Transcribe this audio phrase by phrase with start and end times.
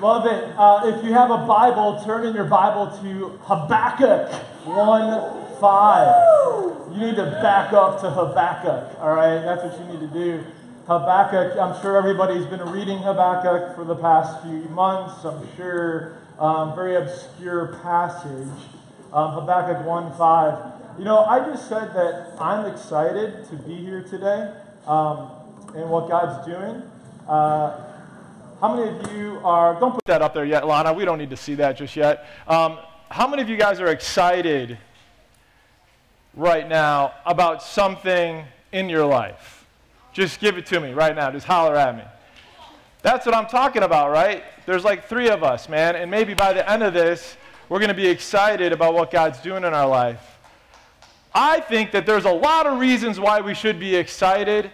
[0.00, 0.52] Love it.
[0.58, 4.32] Uh, if you have a Bible, turn in your Bible to Habakkuk
[4.66, 6.92] 1 5.
[6.92, 9.38] You need to back up to Habakkuk, all right?
[9.38, 10.44] That's what you need to do.
[10.88, 15.24] Habakkuk, I'm sure everybody's been reading Habakkuk for the past few months.
[15.24, 18.48] I'm sure um, very obscure passage.
[19.12, 20.98] Um, Habakkuk 1 5.
[20.98, 24.52] You know, I just said that I'm excited to be here today
[24.88, 25.30] um,
[25.76, 26.82] and what God's doing.
[27.28, 27.93] Uh,
[28.60, 30.92] how many of you are, don't put that up there yet, Lana.
[30.92, 32.26] We don't need to see that just yet.
[32.46, 32.78] Um,
[33.10, 34.78] how many of you guys are excited
[36.34, 39.66] right now about something in your life?
[40.12, 41.30] Just give it to me right now.
[41.30, 42.04] Just holler at me.
[43.02, 44.44] That's what I'm talking about, right?
[44.66, 45.96] There's like three of us, man.
[45.96, 47.36] And maybe by the end of this,
[47.68, 50.38] we're going to be excited about what God's doing in our life.
[51.34, 54.70] I think that there's a lot of reasons why we should be excited.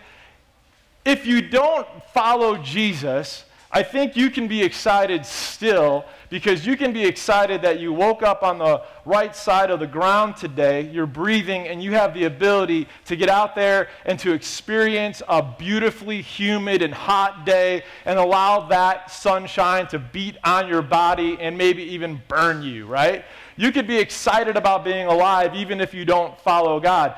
[1.05, 6.93] If you don't follow Jesus, I think you can be excited still because you can
[6.93, 11.07] be excited that you woke up on the right side of the ground today, you're
[11.07, 16.21] breathing, and you have the ability to get out there and to experience a beautifully
[16.21, 21.83] humid and hot day and allow that sunshine to beat on your body and maybe
[21.85, 23.25] even burn you, right?
[23.57, 27.17] You could be excited about being alive even if you don't follow God.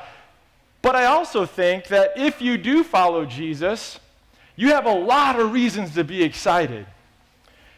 [0.82, 4.00] But I also think that if you do follow Jesus,
[4.56, 6.86] you have a lot of reasons to be excited.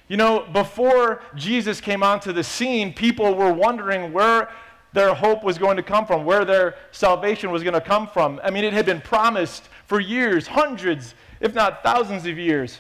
[0.09, 4.51] You know, before Jesus came onto the scene, people were wondering where
[4.93, 8.41] their hope was going to come from, where their salvation was going to come from.
[8.45, 12.79] I mean, it had been promised for years, hundreds, if not thousands of years.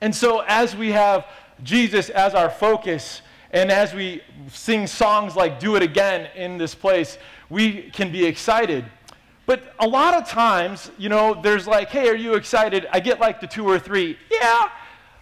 [0.00, 1.26] And so, as we have
[1.62, 6.74] Jesus as our focus, and as we sing songs like Do It Again in this
[6.74, 7.18] place,
[7.50, 8.84] we can be excited.
[9.44, 12.86] But a lot of times, you know, there's like, hey, are you excited?
[12.92, 14.16] I get like the two or three.
[14.30, 14.70] Yeah.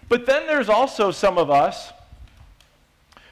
[0.09, 1.91] But then there's also some of us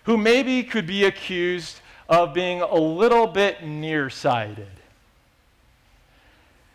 [0.03, 4.71] who maybe could be accused of being a little bit nearsighted.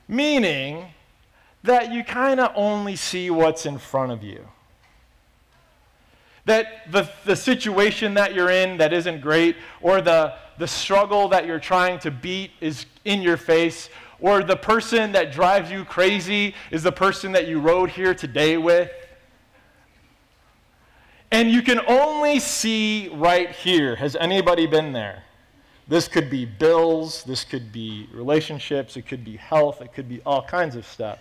[0.06, 0.86] Meaning
[1.64, 4.46] that you kind of only see what's in front of you.
[6.44, 11.46] That the, the situation that you're in that isn't great, or the, the struggle that
[11.46, 13.88] you're trying to beat is in your face,
[14.24, 18.56] or the person that drives you crazy is the person that you rode here today
[18.56, 18.90] with.
[21.30, 23.96] And you can only see right here.
[23.96, 25.24] Has anybody been there?
[25.88, 30.22] This could be bills, this could be relationships, it could be health, it could be
[30.24, 31.18] all kinds of stuff.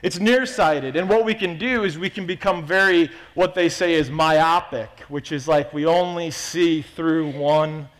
[0.00, 3.92] It's nearsighted, and what we can do is we can become very, what they say
[3.92, 7.90] is myopic, which is like we only see through one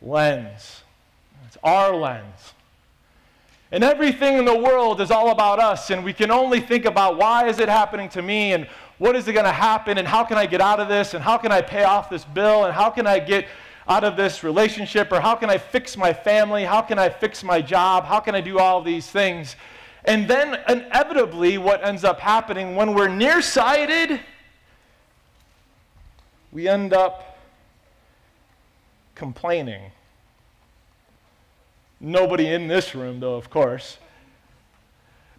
[0.00, 0.82] lens.
[1.48, 2.53] It's our lens.
[3.74, 7.18] And everything in the world is all about us, and we can only think about
[7.18, 8.68] why is it happening to me, and
[8.98, 11.24] what is it going to happen, and how can I get out of this, and
[11.24, 13.48] how can I pay off this bill, and how can I get
[13.88, 17.42] out of this relationship, or how can I fix my family, how can I fix
[17.42, 19.56] my job, how can I do all these things.
[20.04, 24.20] And then inevitably, what ends up happening when we're nearsighted,
[26.52, 27.40] we end up
[29.16, 29.90] complaining
[32.04, 33.96] Nobody in this room, though, of course.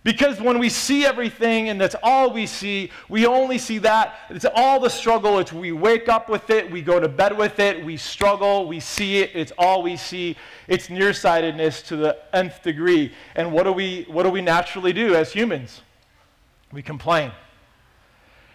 [0.04, 4.16] Because when we see everything and that's all we see, we only see that.
[4.32, 5.38] It's all the struggle.
[5.38, 8.80] It's we wake up with it, we go to bed with it, we struggle, we
[8.80, 10.36] see it, it's all we see.
[10.68, 13.14] It's nearsightedness to the nth degree.
[13.36, 15.82] And what do we, what do we naturally do as humans?
[16.72, 17.32] We complain.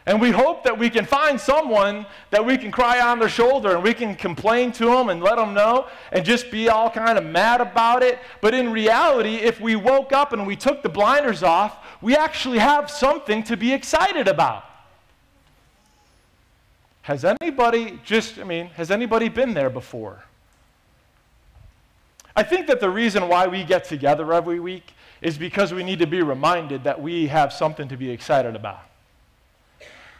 [0.06, 3.74] And we hope that we can find someone that we can cry on their shoulder
[3.74, 7.18] and we can complain to them and let them know and just be all kind
[7.18, 8.18] of mad about it.
[8.40, 12.58] But in reality, if we woke up and we took the blinders off, we actually
[12.58, 14.64] have something to be excited about.
[17.02, 20.24] Has anybody just, I mean, has anybody been there before?
[22.34, 25.98] I think that the reason why we get together every week is because we need
[25.98, 28.89] to be reminded that we have something to be excited about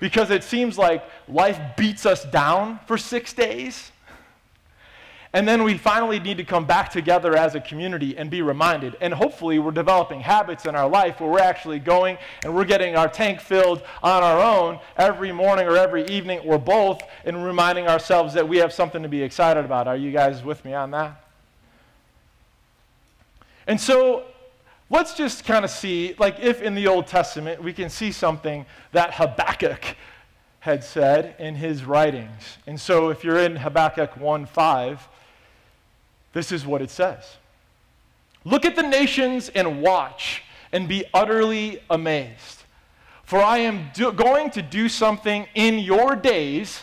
[0.00, 3.92] because it seems like life beats us down for six days.
[5.32, 8.96] And then we finally need to come back together as a community and be reminded.
[9.00, 12.96] And hopefully, we're developing habits in our life where we're actually going and we're getting
[12.96, 17.86] our tank filled on our own every morning or every evening or both, and reminding
[17.86, 19.86] ourselves that we have something to be excited about.
[19.86, 21.24] Are you guys with me on that?
[23.68, 24.24] And so,
[24.90, 28.66] let's just kind of see, like, if in the Old Testament we can see something
[28.92, 29.96] that Habakkuk
[30.58, 32.58] had said in his writings.
[32.66, 35.08] And so, if you're in Habakkuk 1 5,
[36.32, 37.36] this is what it says
[38.44, 40.42] Look at the nations and watch
[40.72, 42.64] and be utterly amazed.
[43.24, 46.82] For I am do- going to do something in your days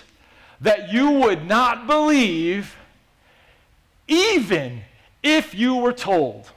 [0.62, 2.76] that you would not believe,
[4.08, 4.82] even
[5.22, 6.50] if you were told.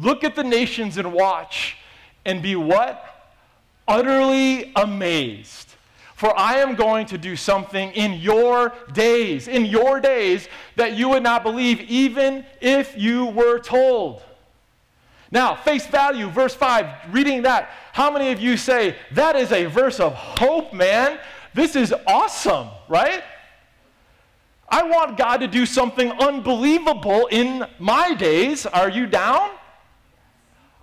[0.00, 1.76] Look at the nations and watch
[2.24, 3.04] and be what?
[3.86, 5.74] Utterly amazed.
[6.14, 11.08] For I am going to do something in your days, in your days, that you
[11.10, 14.22] would not believe, even if you were told.
[15.30, 19.66] Now, face value, verse 5, reading that, how many of you say, that is a
[19.66, 21.20] verse of hope, man?
[21.54, 23.22] This is awesome, right?
[24.68, 28.66] I want God to do something unbelievable in my days.
[28.66, 29.50] Are you down?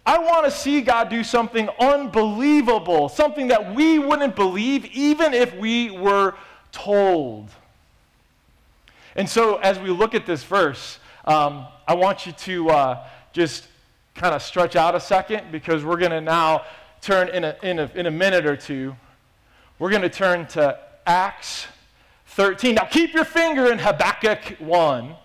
[0.05, 5.55] I want to see God do something unbelievable, something that we wouldn't believe even if
[5.55, 6.35] we were
[6.71, 7.49] told.
[9.15, 13.67] And so, as we look at this verse, um, I want you to uh, just
[14.13, 16.63] kind of stretch out a second because we're going to now
[17.01, 18.95] turn in a, in, a, in a minute or two.
[19.79, 21.67] We're going to turn to Acts
[22.27, 22.75] 13.
[22.75, 25.15] Now, keep your finger in Habakkuk 1.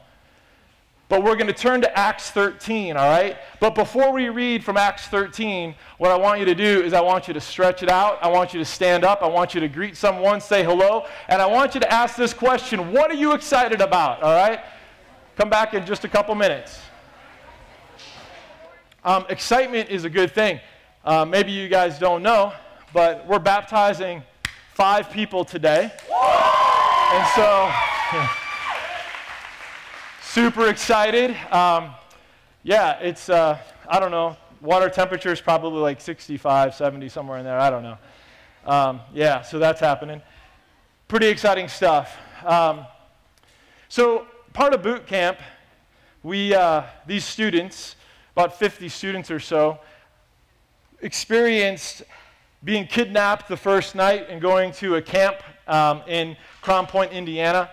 [1.10, 3.36] But we're going to turn to Acts 13, all right?
[3.58, 7.00] But before we read from Acts 13, what I want you to do is I
[7.00, 8.22] want you to stretch it out.
[8.22, 9.20] I want you to stand up.
[9.20, 11.06] I want you to greet someone, say hello.
[11.26, 14.60] And I want you to ask this question What are you excited about, all right?
[15.36, 16.78] Come back in just a couple minutes.
[19.04, 20.60] Um, excitement is a good thing.
[21.04, 22.52] Uh, maybe you guys don't know,
[22.92, 24.22] but we're baptizing
[24.74, 25.90] five people today.
[27.12, 27.72] And so.
[30.30, 31.32] super excited.
[31.50, 31.90] Um,
[32.62, 37.44] yeah, it's, uh, I don't know, water temperature is probably like 65, 70, somewhere in
[37.44, 37.58] there.
[37.58, 37.98] I don't know.
[38.64, 40.22] Um, yeah, so that's happening.
[41.08, 42.16] Pretty exciting stuff.
[42.44, 42.86] Um,
[43.88, 45.40] so, part of boot camp,
[46.22, 47.96] we, uh, these students,
[48.36, 49.80] about 50 students or so,
[51.00, 52.04] experienced
[52.62, 57.68] being kidnapped the first night and going to a camp um, in Crown Point, Indiana.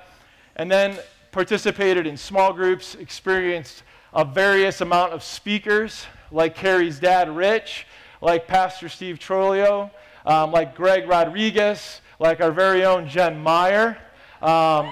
[0.55, 0.97] And then
[1.37, 7.85] participated in small groups, experienced a various amount of speakers, like Carrie's dad, Rich,
[8.21, 9.91] like Pastor Steve Trolio,
[10.25, 13.99] um, like Greg Rodriguez, like our very own Jen Meyer.
[14.41, 14.91] Um,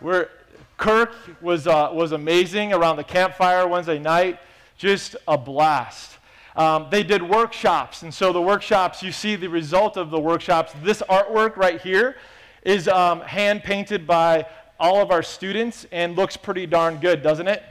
[0.00, 0.28] we're,
[0.76, 4.40] Kirk was, uh, was amazing around the campfire Wednesday night.
[4.76, 6.18] Just a blast.
[6.56, 10.72] Um, they did workshops, and so the workshops, you see the result of the workshops.
[10.82, 12.16] This artwork right here
[12.64, 14.46] is um, hand painted by
[14.80, 17.62] all of our students and looks pretty darn good, doesn't it?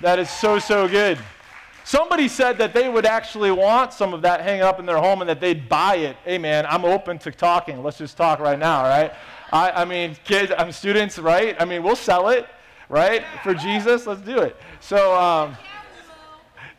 [0.00, 1.18] That is so, so good.
[1.84, 5.20] Somebody said that they would actually want some of that hanging up in their home
[5.20, 6.16] and that they'd buy it.
[6.24, 7.82] Hey, man, I'm open to talking.
[7.82, 9.12] Let's just talk right now, right?
[9.52, 11.54] I, I mean, kids, I'm students, right?
[11.60, 12.46] I mean, we'll sell it,
[12.88, 13.22] right?
[13.42, 14.56] For Jesus, let's do it.
[14.80, 15.56] So, um,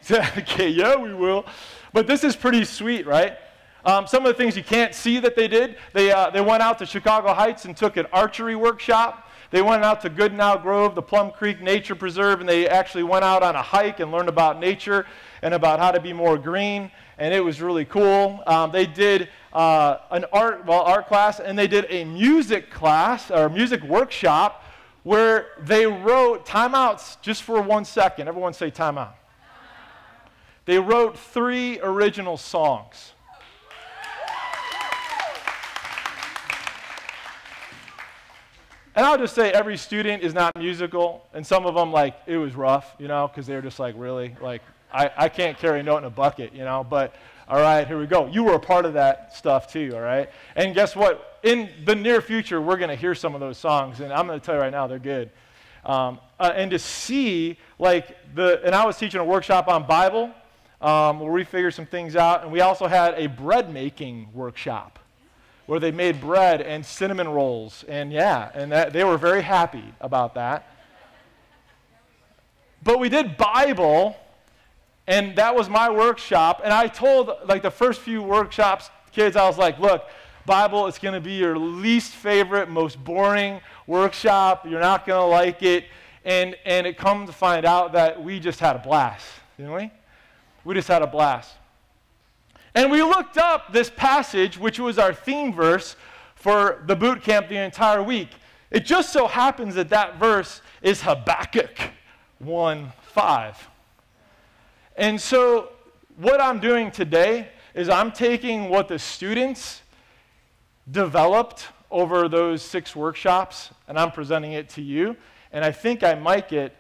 [0.10, 1.46] okay, yeah, we will.
[1.94, 3.38] But this is pretty sweet, right?
[3.86, 6.64] Um, some of the things you can't see that they did, they, uh, they went
[6.64, 9.30] out to Chicago Heights and took an archery workshop.
[9.52, 13.24] They went out to Goodenow Grove, the Plum Creek Nature Preserve, and they actually went
[13.24, 15.06] out on a hike and learned about nature
[15.44, 16.90] and about how to be more green.
[17.20, 18.42] And it was really cool.
[18.48, 23.30] Um, they did uh, an art, well, art class, and they did a music class
[23.30, 24.64] or music workshop
[25.04, 28.28] where they wrote timeouts just for one second.
[28.28, 29.14] Everyone say timeout.
[30.66, 33.12] They wrote three original songs.
[38.96, 42.38] And I'll just say every student is not musical, and some of them, like, it
[42.38, 44.38] was rough, you know, because they were just like, really?
[44.42, 44.62] Like,
[44.94, 47.14] I, I can't carry a note in a bucket, you know, but
[47.50, 48.25] all right, here we go.
[48.28, 50.30] You were a part of that stuff too, all right?
[50.56, 51.40] And guess what?
[51.44, 54.40] In the near future, we're going to hear some of those songs, and I'm going
[54.40, 55.30] to tell you right now, they're good.
[55.86, 60.32] Um, uh, and to see, like, the, and I was teaching a workshop on Bible
[60.82, 65.00] um, where we figured some things out, and we also had a bread making workshop
[65.65, 67.84] where they made bread and cinnamon rolls.
[67.88, 70.72] And yeah, and that, they were very happy about that.
[72.84, 74.15] But we did Bible,
[75.07, 76.62] and that was my workshop.
[76.63, 80.03] And I told, like, the first few workshops, kids, I was like, look,
[80.45, 84.67] Bible is going to be your least favorite, most boring workshop.
[84.69, 85.86] You're not going to like it.
[86.24, 89.25] And, and it come to find out that we just had a blast,
[89.57, 89.91] didn't we?
[90.63, 91.51] We just had a blast.
[92.75, 95.96] And we looked up this passage, which was our theme verse
[96.36, 98.29] for the boot camp the entire week.
[98.70, 101.77] It just so happens that that verse is Habakkuk
[102.39, 103.70] 1 5.
[104.98, 105.72] And so,
[106.17, 109.82] what I'm doing today is I'm taking what the students
[110.91, 115.15] developed over those six workshops and I'm presenting it to you.
[115.53, 116.75] And I think I might get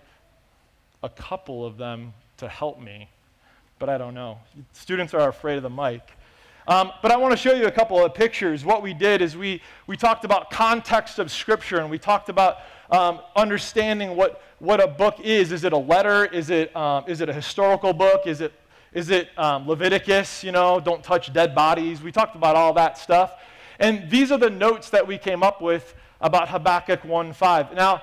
[1.03, 3.09] a couple of them to help me
[3.79, 4.39] but I don't know.
[4.73, 6.01] Students are afraid of the mic.
[6.67, 8.65] Um, but I want to show you a couple of pictures.
[8.65, 12.57] What we did is we, we talked about context of Scripture, and we talked about
[12.89, 15.51] um, understanding what, what a book is.
[15.51, 16.25] Is it a letter?
[16.25, 18.25] Is it, um, is it a historical book?
[18.25, 18.53] Is it,
[18.93, 20.43] is it um, Leviticus?
[20.43, 22.01] You know, don't touch dead bodies.
[22.01, 23.35] We talked about all that stuff.
[23.77, 27.75] And these are the notes that we came up with about Habakkuk 1.5.
[27.75, 28.01] Now,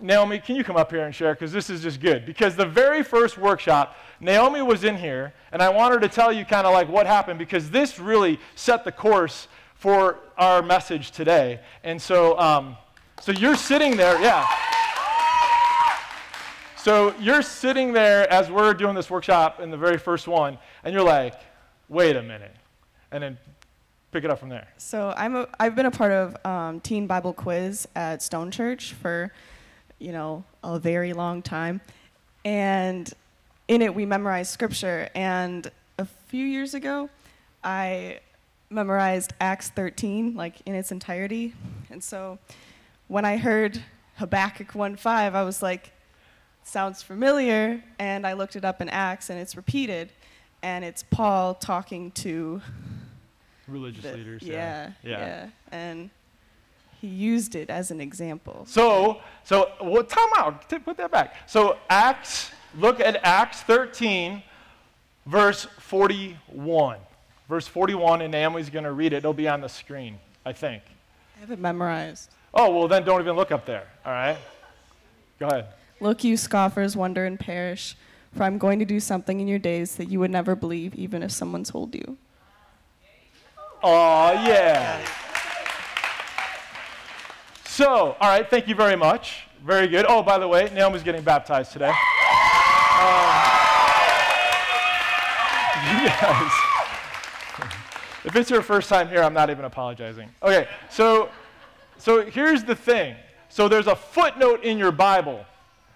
[0.00, 1.34] Naomi, can you come up here and share?
[1.34, 2.26] Because this is just good.
[2.26, 6.44] Because the very first workshop, Naomi was in here, and I wanted to tell you
[6.44, 11.60] kind of like what happened because this really set the course for our message today.
[11.82, 12.76] And so, um,
[13.22, 14.46] so you're sitting there, yeah.
[16.76, 20.92] So you're sitting there as we're doing this workshop in the very first one, and
[20.92, 21.34] you're like,
[21.88, 22.54] wait a minute.
[23.10, 23.38] And then
[24.12, 24.68] pick it up from there.
[24.76, 28.94] So I'm a, I've been a part of um, Teen Bible Quiz at Stone Church
[28.94, 29.32] for,
[30.00, 31.80] you know, a very long time,
[32.44, 33.12] and
[33.68, 35.08] in it we memorize scripture.
[35.14, 37.08] And a few years ago,
[37.62, 38.20] I
[38.70, 41.54] memorized Acts 13 like in its entirety,
[41.90, 42.38] and so
[43.08, 43.80] when I heard
[44.16, 45.92] Habakkuk 1:5, I was like,
[46.64, 50.12] sounds familiar, and I looked it up in Acts, and it's repeated,
[50.62, 52.62] and it's Paul talking to
[53.68, 54.42] religious the- leaders.
[54.42, 55.18] Yeah, yeah.
[55.18, 56.10] yeah, and
[57.00, 58.64] he used it as an example.
[58.66, 60.68] So, so well, time out.
[60.68, 61.34] Put that back.
[61.48, 64.42] So Acts, look at Acts 13,
[65.26, 66.98] verse 41.
[67.48, 69.16] Verse 41, and Naomi's going to read it.
[69.16, 70.84] It'll be on the screen, I think.
[71.36, 72.30] I have it memorized.
[72.54, 73.88] Oh, well, then don't even look up there.
[74.06, 74.36] All right?
[75.40, 75.66] Go ahead.
[76.00, 77.96] Look, you scoffers, wonder and perish,
[78.36, 81.22] for I'm going to do something in your days that you would never believe, even
[81.22, 82.18] if someone told you.
[83.82, 85.04] Oh, yeah.
[87.80, 89.46] So, all right, thank you very much.
[89.64, 90.04] Very good.
[90.06, 91.88] Oh, by the way, Naomi's getting baptized today.
[91.88, 91.94] Um,
[96.04, 96.52] guys,
[98.26, 100.28] if it's your first time here, I'm not even apologizing.
[100.42, 101.30] Okay, so,
[101.96, 103.16] so here's the thing.
[103.48, 105.42] So there's a footnote in your Bible,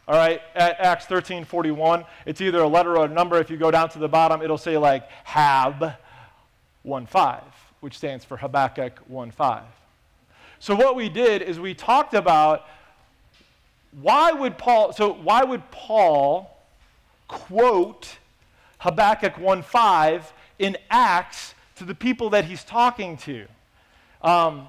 [0.08, 2.06] all right, at Acts 13:41.
[2.24, 3.38] It's either a letter or a number.
[3.38, 5.80] If you go down to the bottom, it'll say like Hab
[6.86, 7.42] 1.5,
[7.80, 9.64] which stands for Habakkuk 1.5.
[10.64, 12.66] So what we did is we talked about
[14.00, 16.58] why would Paul, so why would Paul
[17.28, 18.16] quote
[18.78, 20.22] Habakkuk 1.5
[20.58, 23.44] in Acts to the people that he's talking to?
[24.22, 24.66] Um,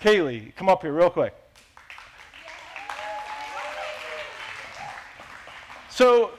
[0.00, 1.32] Kaylee, come up here real quick.
[5.90, 6.32] So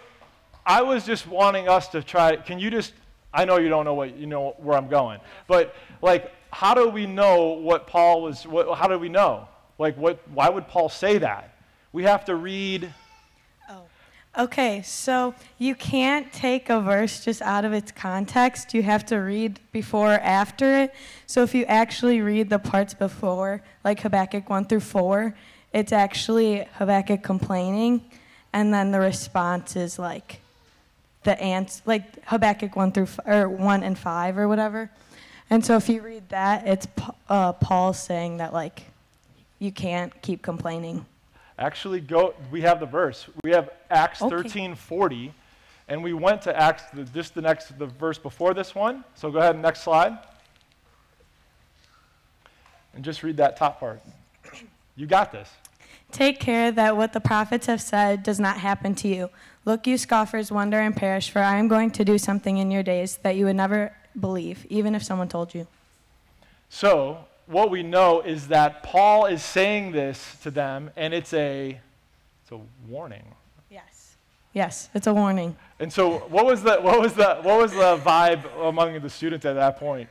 [0.66, 2.36] I was just wanting us to try.
[2.36, 2.92] Can you just?
[3.34, 6.88] I know you don't know what you know where I'm going, but like, how do
[6.88, 8.48] we know what Paul was?
[8.48, 9.50] What, how do we know?
[9.78, 10.26] Like, what?
[10.34, 11.54] Why would Paul say that?
[11.92, 12.94] We have to read.
[13.70, 13.82] Oh,
[14.40, 18.74] okay, so you can't take a verse just out of its context.
[18.74, 20.96] You have to read before or after it.
[21.28, 25.36] So if you actually read the parts before, like Habakkuk 1 through 4,
[25.74, 28.02] it's actually Habakkuk complaining,
[28.54, 30.40] and then the response is like
[31.24, 34.90] the ants, like Habakkuk 1 through or 1 and 5 or whatever.
[35.50, 36.88] And so if you read that, it's
[37.30, 38.84] uh, Paul saying that like
[39.60, 41.06] you can't keep complaining.
[41.58, 42.34] Actually, go.
[42.52, 43.28] We have the verse.
[43.44, 44.36] We have Acts Okay.
[44.36, 45.32] 13:40,
[45.88, 49.04] and we went to Acts the, just the next the verse before this one.
[49.16, 50.18] So go ahead, next slide,
[52.94, 54.02] and just read that top part.
[54.98, 55.50] You got this.
[56.12, 59.30] Take care that what the prophets have said does not happen to you.
[59.66, 62.84] Look, you scoffers, wonder and perish, for I am going to do something in your
[62.84, 65.68] days that you would never believe, even if someone told you.
[66.70, 71.80] So what we know is that Paul is saying this to them, and it's a
[72.42, 73.24] it's a warning.
[73.70, 74.16] Yes.
[74.54, 75.56] Yes, it's a warning.
[75.80, 79.46] And so what was the what was the what was the vibe among the students
[79.46, 80.10] at that point?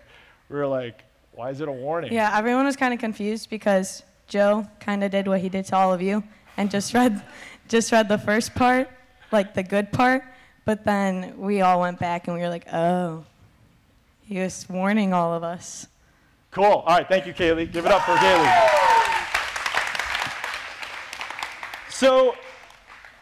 [0.48, 2.12] We were like, why is it a warning?
[2.12, 5.76] Yeah, everyone was kind of confused because Joe kind of did what he did to
[5.76, 6.22] all of you
[6.56, 7.22] and just read
[7.68, 8.88] just read the first part,
[9.32, 10.22] like the good part,
[10.64, 13.24] but then we all went back and we were like, "Oh.
[14.26, 15.88] He was warning all of us."
[16.50, 16.64] Cool.
[16.64, 17.08] All right.
[17.08, 17.70] Thank you, Kaylee.
[17.70, 18.84] Give it up for Kaylee.
[21.90, 22.34] So,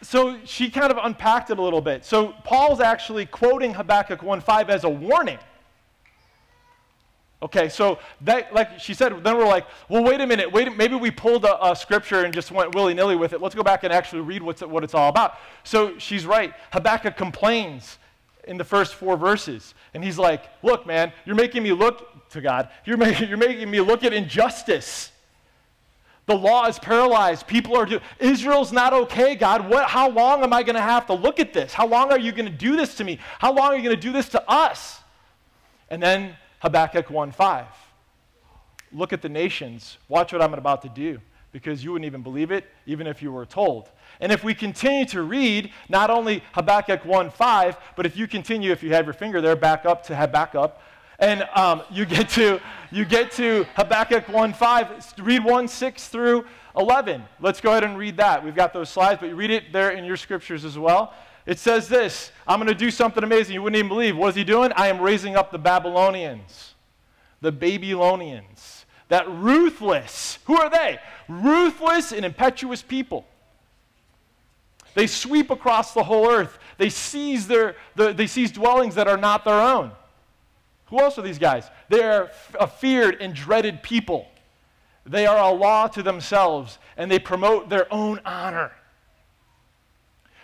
[0.02, 2.04] so she kind of unpacked it a little bit.
[2.04, 5.38] So Paul's actually quoting Habakkuk 1:5 as a warning.
[7.42, 10.94] Okay, so that, like she said, then we're like, well, wait a minute, wait, maybe
[10.94, 13.40] we pulled a, a scripture and just went willy nilly with it.
[13.40, 15.38] Let's go back and actually read what's, what it's all about.
[15.64, 16.54] So she's right.
[16.72, 17.98] Habakkuk complains
[18.44, 22.40] in the first four verses, and he's like, look, man, you're making me look to
[22.40, 22.68] God.
[22.84, 25.10] You're making, you're making me look at injustice.
[26.26, 27.46] The law is paralyzed.
[27.46, 28.00] People are doing.
[28.18, 29.68] Israel's not okay, God.
[29.68, 31.72] What, how long am I going to have to look at this?
[31.72, 33.18] How long are you going to do this to me?
[33.38, 35.00] How long are you going to do this to us?
[35.90, 37.66] And then Habakkuk 1:5.
[38.92, 39.98] Look at the nations.
[40.08, 41.20] Watch what I'm about to do
[41.52, 43.90] because you wouldn't even believe it, even if you were told.
[44.20, 48.82] And if we continue to read not only Habakkuk 1:5, but if you continue, if
[48.82, 50.76] you have your finger there, back up to Habakkuk,
[51.18, 55.24] and um, you get to you get to Habakkuk 1:5.
[55.24, 57.22] Read 1:6 through 11.
[57.40, 58.44] Let's go ahead and read that.
[58.44, 61.12] We've got those slides, but you read it there in your scriptures as well.
[61.44, 63.54] It says this I'm going to do something amazing.
[63.54, 64.16] You wouldn't even believe.
[64.16, 64.72] What is he doing?
[64.74, 66.74] I am raising up the Babylonians,
[67.40, 70.38] the Babylonians, that ruthless.
[70.44, 70.98] Who are they?
[71.28, 73.26] Ruthless and impetuous people.
[74.94, 76.58] They sweep across the whole earth.
[76.78, 79.92] They seize, their, the, they seize dwellings that are not their own.
[80.86, 81.70] Who else are these guys?
[81.88, 82.30] They are
[82.60, 84.28] a feared and dreaded people.
[85.06, 88.72] They are a law to themselves, and they promote their own honor.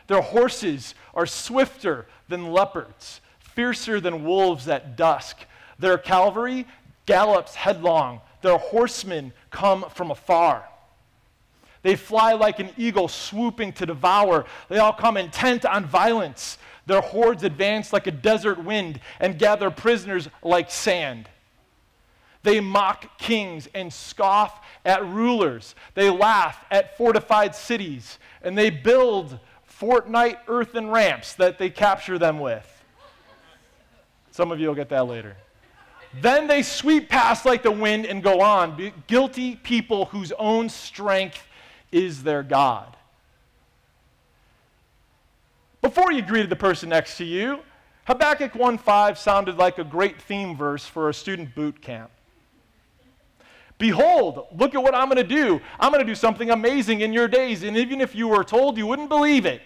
[0.06, 5.44] Their horses are swifter than leopards, fiercer than wolves at dusk.
[5.78, 6.66] Their cavalry
[7.04, 8.22] gallops headlong.
[8.42, 10.68] Their horsemen come from afar.
[11.82, 14.46] They fly like an eagle swooping to devour.
[14.68, 16.58] They all come intent on violence.
[16.86, 21.28] Their hordes advance like a desert wind and gather prisoners like sand.
[22.42, 25.74] They mock kings and scoff at rulers.
[25.94, 32.40] They laugh at fortified cities and they build fortnight earthen ramps that they capture them
[32.40, 32.66] with.
[34.30, 35.36] Some of you will get that later.
[36.20, 38.92] Then they sweep past like the wind and go on.
[39.06, 41.46] Guilty people whose own strength
[41.92, 42.96] is their God.
[45.80, 47.60] Before you greeted the person next to you,
[48.06, 52.10] Habakkuk 1:5 sounded like a great theme verse for a student boot camp.
[53.76, 55.60] Behold, look at what I'm going to do.
[55.78, 58.76] I'm going to do something amazing in your days, and even if you were told,
[58.76, 59.62] you wouldn't believe it.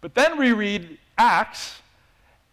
[0.00, 1.80] But then we read Acts,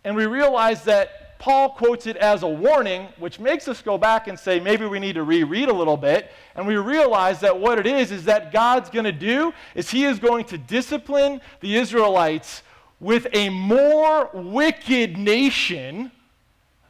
[0.03, 4.27] and we realize that Paul quotes it as a warning, which makes us go back
[4.27, 6.31] and say maybe we need to reread a little bit.
[6.53, 10.03] And we realize that what it is is that God's going to do is he
[10.03, 12.61] is going to discipline the Israelites
[12.99, 16.11] with a more wicked nation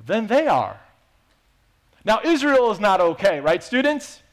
[0.04, 0.80] than they are.
[2.04, 4.24] Now, Israel is not okay, right, students?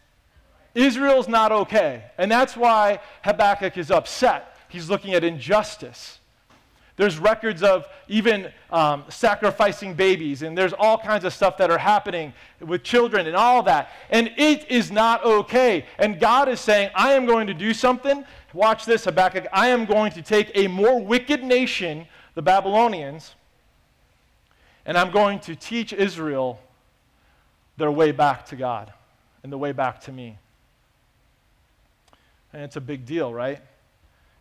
[0.74, 2.04] Israel's not okay.
[2.16, 4.56] And that's why Habakkuk is upset.
[4.68, 6.15] He's looking at injustice.
[6.96, 11.78] There's records of even um, sacrificing babies, and there's all kinds of stuff that are
[11.78, 13.90] happening with children and all that.
[14.08, 15.84] And it is not okay.
[15.98, 18.24] And God is saying, I am going to do something.
[18.54, 19.46] Watch this, Habakkuk.
[19.52, 23.34] I am going to take a more wicked nation, the Babylonians,
[24.86, 26.58] and I'm going to teach Israel
[27.76, 28.90] their way back to God
[29.42, 30.38] and the way back to me.
[32.54, 33.60] And it's a big deal, right?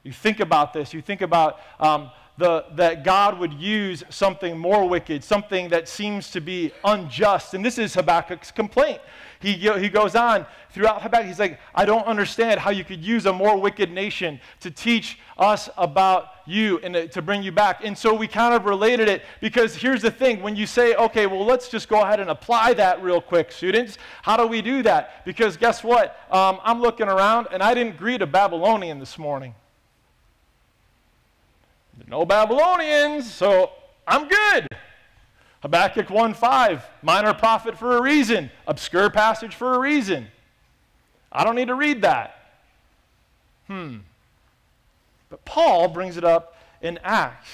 [0.04, 0.94] You think about this.
[0.94, 1.60] You think about.
[1.82, 7.54] Um, the, that God would use something more wicked, something that seems to be unjust.
[7.54, 9.00] And this is Habakkuk's complaint.
[9.40, 10.46] He, he goes on
[10.76, 14.42] throughout Habakkuk, he's like, I don't understand how you could use a more wicked nation
[14.60, 17.86] to teach us about you and to bring you back.
[17.86, 21.28] And so we kind of related it because here's the thing when you say, okay,
[21.28, 23.98] well, let's just go ahead and apply that real quick, students.
[24.22, 25.24] How do we do that?
[25.26, 26.18] Because guess what?
[26.30, 29.56] Um, I'm looking around and I didn't greet a Babylonian this morning
[32.08, 33.72] no Babylonians, so
[34.08, 34.68] I'm good.
[35.62, 40.28] Habakkuk 1:5, minor prophet for a reason, obscure passage for a reason.
[41.32, 42.36] I don't need to read that.
[43.68, 43.98] Hmm.
[45.30, 47.50] But Paul brings it up in Acts.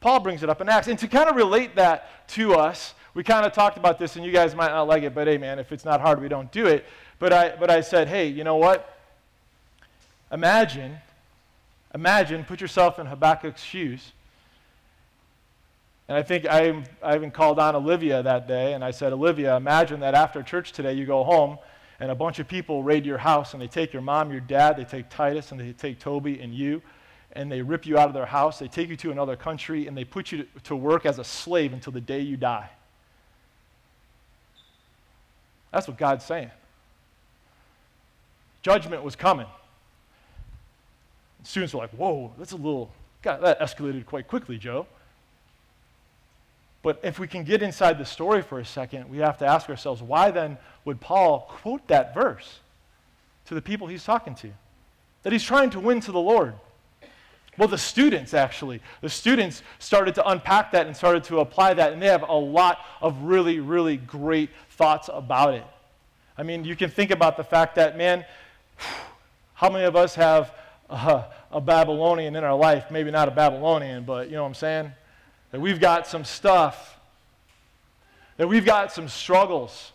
[0.00, 0.88] Paul brings it up in Acts.
[0.88, 4.24] And to kind of relate that to us, we kind of talked about this, and
[4.24, 6.50] you guys might not like it, but hey, man, if it's not hard, we don't
[6.52, 6.84] do it.
[7.18, 8.98] But I, but I said, hey, you know what?
[10.32, 10.98] Imagine
[11.94, 14.12] Imagine, put yourself in Habakkuk's shoes.
[16.08, 19.56] And I think I, I even called on Olivia that day, and I said, Olivia,
[19.56, 21.58] imagine that after church today, you go home,
[22.00, 24.76] and a bunch of people raid your house, and they take your mom, your dad,
[24.76, 26.82] they take Titus, and they take Toby and you,
[27.32, 28.58] and they rip you out of their house.
[28.58, 31.24] They take you to another country, and they put you to, to work as a
[31.24, 32.70] slave until the day you die.
[35.72, 36.50] That's what God's saying.
[38.62, 39.46] Judgment was coming.
[41.42, 42.90] Students were like, whoa, that's a little,
[43.22, 44.86] God, that escalated quite quickly, Joe.
[46.82, 49.68] But if we can get inside the story for a second, we have to ask
[49.68, 52.60] ourselves, why then would Paul quote that verse
[53.46, 54.50] to the people he's talking to?
[55.22, 56.54] That he's trying to win to the Lord.
[57.58, 61.92] Well, the students actually, the students started to unpack that and started to apply that,
[61.92, 65.64] and they have a lot of really, really great thoughts about it.
[66.38, 68.24] I mean, you can think about the fact that, man,
[69.54, 70.54] How many of us have
[70.90, 72.90] a, a Babylonian in our life?
[72.90, 74.92] Maybe not a Babylonian, but you know what I'm saying?
[75.52, 76.98] That we've got some stuff,
[78.36, 79.92] that we've got some struggles.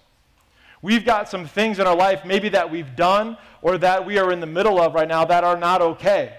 [0.82, 4.32] We've got some things in our life, maybe that we've done or that we are
[4.32, 6.34] in the middle of right now, that are not okay.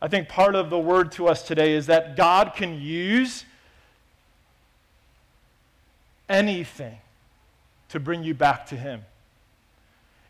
[0.00, 3.44] I think part of the word to us today is that God can use
[6.26, 6.96] anything
[7.90, 9.04] to bring you back to Him.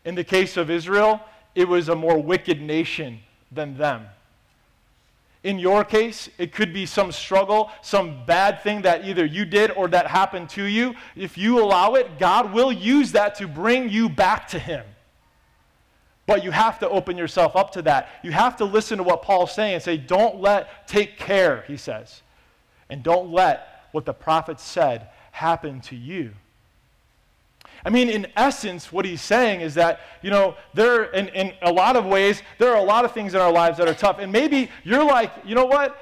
[0.05, 1.21] In the case of Israel,
[1.55, 3.21] it was a more wicked nation
[3.53, 4.07] than them.
[5.43, 9.71] In your case, it could be some struggle, some bad thing that either you did
[9.71, 10.95] or that happened to you.
[11.17, 14.85] If you allow it, God will use that to bring you back to Him.
[16.27, 18.11] But you have to open yourself up to that.
[18.23, 21.77] You have to listen to what Paul's saying and say, don't let, take care, he
[21.77, 22.23] says.
[22.89, 26.33] And don't let what the prophet said happen to you.
[27.85, 31.73] I mean, in essence, what he's saying is that, you know, there, in, in a
[31.73, 34.19] lot of ways, there are a lot of things in our lives that are tough.
[34.19, 35.99] And maybe you're like, you know what?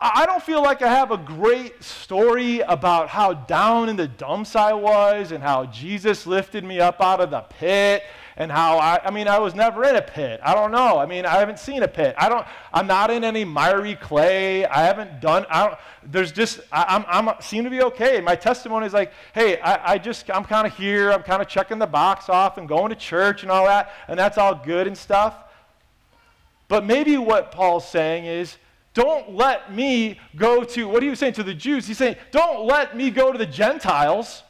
[0.00, 4.56] I don't feel like I have a great story about how down in the dumps
[4.56, 8.02] I was and how Jesus lifted me up out of the pit
[8.36, 10.40] and how I, I mean, I was never in a pit.
[10.42, 10.98] I don't know.
[10.98, 12.14] I mean, I haven't seen a pit.
[12.18, 14.64] I don't, I'm not in any miry clay.
[14.66, 18.20] I haven't done, I don't, there's just, I, I'm, I'm, seem to be okay.
[18.20, 21.12] My testimony is like, hey, I, I just, I'm kind of here.
[21.12, 24.18] I'm kind of checking the box off and going to church and all that, and
[24.18, 25.36] that's all good and stuff.
[26.68, 28.56] But maybe what Paul's saying is,
[28.94, 31.86] don't let me go to, what are you saying to the Jews?
[31.86, 34.42] He's saying, don't let me go to the Gentiles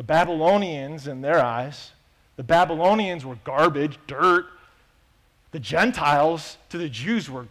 [0.00, 1.90] the Babylonians, in their eyes,
[2.36, 4.46] the Babylonians were garbage, dirt.
[5.50, 7.46] The Gentiles, to the Jews, were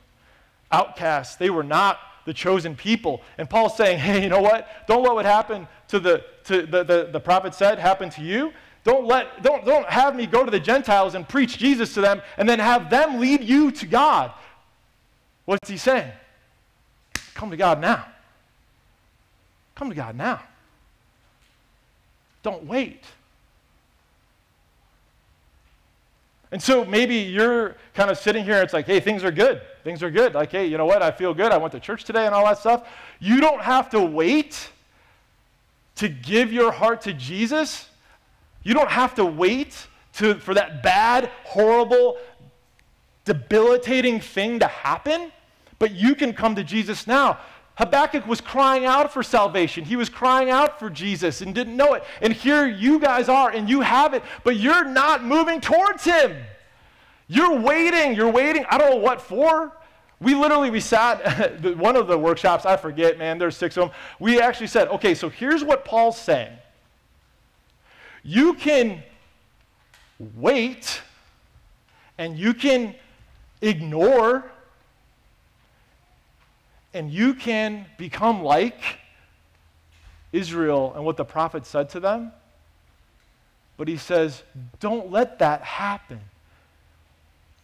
[0.71, 1.35] outcasts.
[1.35, 3.21] They were not the chosen people.
[3.37, 4.67] And Paul's saying, hey, you know what?
[4.87, 8.51] Don't let what happened to the, to the, the, the prophet said happen to you.
[8.83, 12.19] Don't, let, don't, don't have me go to the Gentiles and preach Jesus to them
[12.35, 14.31] and then have them lead you to God.
[15.45, 16.11] What's he saying?
[17.35, 18.07] Come to God now.
[19.75, 20.41] Come to God now.
[22.43, 23.03] Don't wait.
[26.51, 29.61] And so maybe you're kind of sitting here, and it's like, hey, things are good.
[29.83, 30.33] Things are good.
[30.33, 31.03] Like, hey, you know what?
[31.03, 31.51] I feel good.
[31.51, 32.87] I went to church today and all that stuff.
[33.19, 34.69] You don't have to wait
[35.95, 37.87] to give your heart to Jesus.
[38.63, 42.17] You don't have to wait to, for that bad, horrible,
[43.25, 45.31] debilitating thing to happen,
[45.77, 47.37] but you can come to Jesus now.
[47.79, 49.85] Habakkuk was crying out for salvation.
[49.85, 52.03] He was crying out for Jesus and didn't know it.
[52.21, 56.35] And here you guys are, and you have it, but you're not moving towards him.
[57.29, 58.15] You're waiting.
[58.15, 58.65] You're waiting.
[58.69, 59.71] I don't know what for.
[60.19, 62.65] We literally we sat one of the workshops.
[62.65, 63.37] I forget, man.
[63.37, 63.97] There's six of them.
[64.19, 66.51] We actually said, okay, so here's what Paul's saying.
[68.23, 69.03] You can
[70.35, 71.01] wait,
[72.17, 72.93] and you can
[73.61, 74.51] ignore
[76.93, 78.81] and you can become like
[80.31, 82.31] Israel and what the prophet said to them.
[83.77, 84.43] But he says,
[84.79, 86.19] don't let that happen.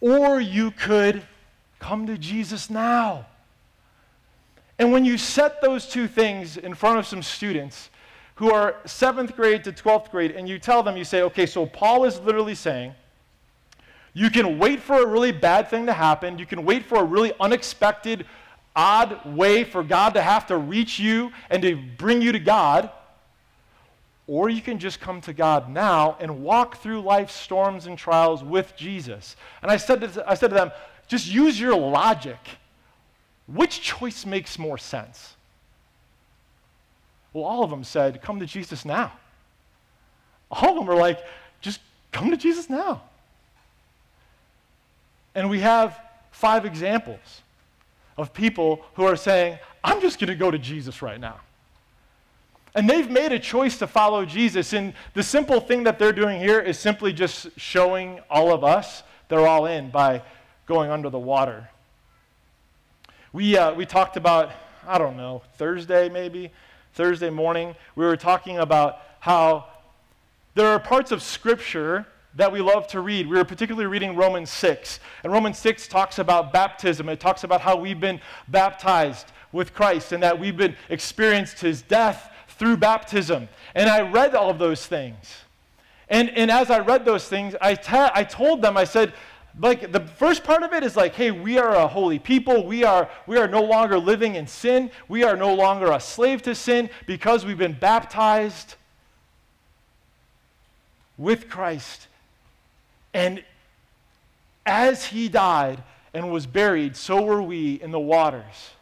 [0.00, 1.22] Or you could
[1.78, 3.26] come to Jesus now.
[4.78, 7.90] And when you set those two things in front of some students
[8.36, 11.64] who are seventh grade to 12th grade, and you tell them, you say, okay, so
[11.64, 12.94] Paul is literally saying,
[14.12, 17.04] you can wait for a really bad thing to happen, you can wait for a
[17.04, 18.26] really unexpected
[18.76, 22.90] odd way for God to have to reach you and to bring you to God.
[24.28, 28.44] Or you can just come to God now and walk through life's storms and trials
[28.44, 29.36] with Jesus.
[29.62, 30.72] And I said to, I said to them,
[31.08, 32.38] just use your logic.
[33.46, 35.36] Which choice makes more sense?
[37.32, 39.12] Well, all of them said, come to Jesus now.
[40.50, 41.20] All of them were like,
[41.60, 43.02] just come to Jesus now.
[45.34, 47.42] And we have five examples
[48.16, 51.40] of people who are saying, I'm just going to go to Jesus right now.
[52.74, 54.72] And they've made a choice to follow Jesus.
[54.72, 59.02] And the simple thing that they're doing here is simply just showing all of us
[59.28, 60.22] they're all in by
[60.66, 61.68] going under the water.
[63.32, 64.52] We, uh, we talked about,
[64.86, 66.52] I don't know, Thursday maybe,
[66.94, 69.66] Thursday morning, we were talking about how
[70.54, 73.26] there are parts of Scripture that we love to read.
[73.26, 75.00] We were particularly reading Romans 6.
[75.24, 77.08] And Romans 6 talks about baptism.
[77.08, 81.82] It talks about how we've been baptized with Christ and that we've been experienced his
[81.82, 83.48] death through baptism.
[83.74, 85.16] And I read all of those things.
[86.08, 89.14] And, and as I read those things, I, ta- I told them, I said,
[89.58, 92.84] like the first part of it is like hey we are a holy people we
[92.84, 96.54] are we are no longer living in sin we are no longer a slave to
[96.54, 98.74] sin because we've been baptized
[101.18, 102.05] with Christ.
[103.16, 103.42] And
[104.66, 108.72] as he died and was buried, so were we in the waters.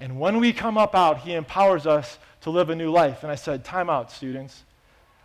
[0.00, 3.22] And when we come up out, he empowers us to live a new life.
[3.22, 4.64] And I said, Time out, students.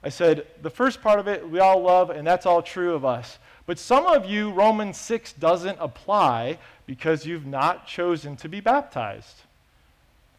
[0.04, 3.06] I said, the first part of it we all love, and that's all true of
[3.06, 3.40] us.
[3.66, 9.44] But some of you, Romans 6 doesn't apply because you've not chosen to be baptized.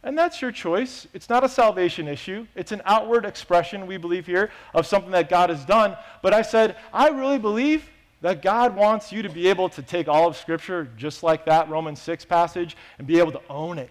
[0.03, 1.07] And that's your choice.
[1.13, 2.47] It's not a salvation issue.
[2.55, 5.97] It's an outward expression, we believe here, of something that God has done.
[6.23, 7.89] But I said, I really believe
[8.21, 11.69] that God wants you to be able to take all of Scripture, just like that
[11.69, 13.91] Romans 6 passage, and be able to own it.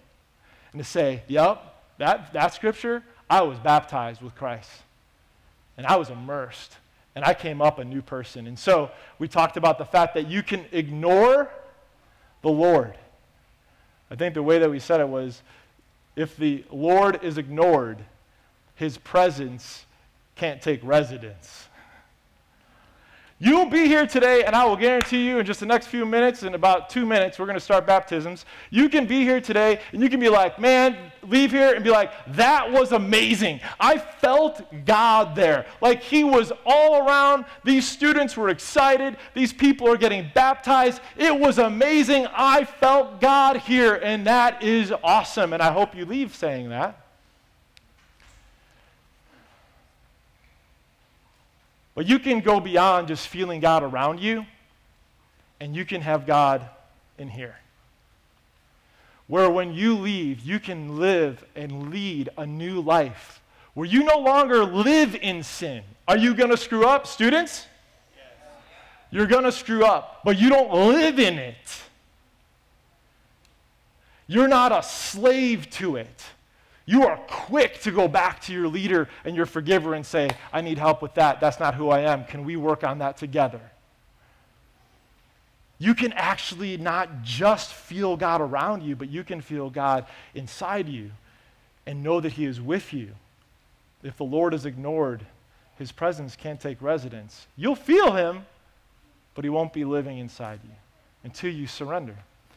[0.72, 1.62] And to say, yep,
[1.98, 4.70] that, that Scripture, I was baptized with Christ.
[5.78, 6.76] And I was immersed.
[7.16, 8.48] And I came up a new person.
[8.48, 11.50] And so we talked about the fact that you can ignore
[12.42, 12.94] the Lord.
[14.10, 15.42] I think the way that we said it was
[16.18, 18.00] if the Lord is ignored,
[18.76, 19.86] his presence
[20.36, 21.67] can't take residence.
[23.40, 26.42] You'll be here today, and I will guarantee you in just the next few minutes,
[26.42, 28.46] in about two minutes, we're going to start baptisms.
[28.72, 31.92] You can be here today, and you can be like, man, leave here and be
[31.92, 33.60] like, that was amazing.
[33.80, 35.68] I felt God there.
[35.82, 37.46] Like He was all around.
[37.64, 39.18] These students were excited.
[39.36, 41.00] These people are getting baptized.
[41.16, 42.26] It was amazing.
[42.34, 45.54] I felt God here, and that is awesome.
[45.54, 47.07] And I hope you leave saying that.
[51.98, 54.46] But you can go beyond just feeling God around you,
[55.60, 56.62] and you can have God
[57.18, 57.56] in here.
[59.26, 63.42] Where when you leave, you can live and lead a new life.
[63.74, 65.82] Where you no longer live in sin.
[66.08, 67.66] Are you going to screw up, students?
[68.16, 68.26] Yes.
[69.10, 71.82] You're going to screw up, but you don't live in it.
[74.28, 76.26] You're not a slave to it.
[76.90, 80.62] You are quick to go back to your leader and your forgiver and say, I
[80.62, 81.42] need help with that.
[81.42, 82.24] That's not who I am.
[82.24, 83.60] Can we work on that together?
[85.80, 90.88] You can actually not just feel God around you, but you can feel God inside
[90.88, 91.12] you
[91.86, 93.12] and know that He is with you.
[94.02, 95.26] If the Lord is ignored,
[95.78, 97.48] His presence can't take residence.
[97.58, 98.46] You'll feel Him,
[99.36, 100.76] but He won't be living inside you
[101.26, 102.16] until you surrender.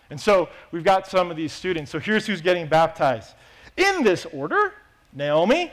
[0.08, 1.90] And so we've got some of these students.
[1.90, 3.34] So here's who's getting baptized.
[3.76, 4.72] In this order,
[5.12, 5.72] Naomi.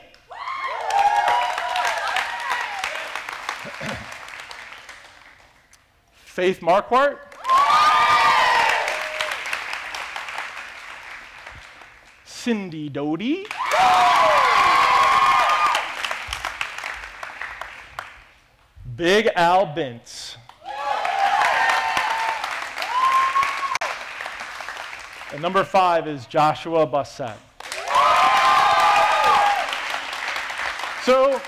[6.14, 7.18] Faith Marquardt.
[12.24, 13.46] Cindy Doty.
[18.96, 20.36] Big Al Bintz.
[25.32, 27.36] And number five is Joshua Bassett.
[31.08, 31.40] So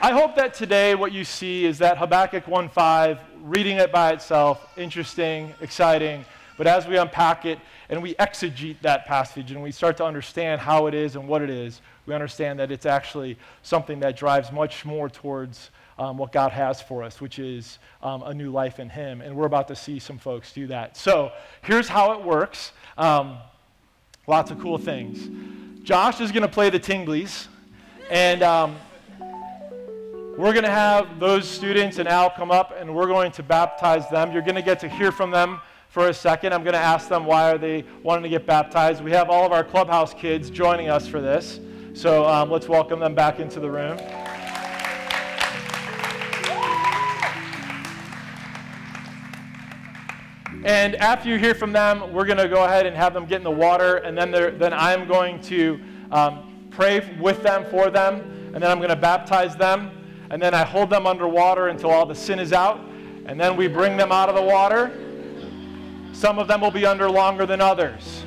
[0.00, 4.66] I hope that today what you see is that Habakkuk 1.5, reading it by itself,
[4.78, 6.24] interesting, exciting,
[6.56, 7.58] but as we unpack it
[7.90, 11.42] and we exegete that passage and we start to understand how it is and what
[11.42, 16.32] it is, we understand that it's actually something that drives much more towards um, what
[16.32, 19.20] God has for us, which is um, a new life in Him.
[19.20, 20.96] And we're about to see some folks do that.
[20.96, 23.36] So here's how it works um,
[24.26, 25.28] lots of cool things.
[25.84, 27.48] Josh is going to play the tinglies.
[28.10, 28.76] And um,
[30.38, 34.08] we're going to have those students and Al come up and we're going to baptize
[34.10, 34.32] them.
[34.32, 36.52] You're going to get to hear from them for a second.
[36.52, 39.04] I'm going to ask them why are they wanting to get baptized.
[39.04, 41.60] We have all of our clubhouse kids joining us for this.
[41.94, 43.98] So um, let's welcome them back into the room.
[50.64, 53.38] And after you hear from them, we're going to go ahead and have them get
[53.38, 55.80] in the water, and then, then I'm going to
[56.12, 58.20] um, pray with them, for them,
[58.54, 59.90] and then I'm going to baptize them.
[60.30, 62.80] And then I hold them underwater until all the sin is out.
[63.26, 64.90] And then we bring them out of the water.
[66.12, 68.24] Some of them will be under longer than others.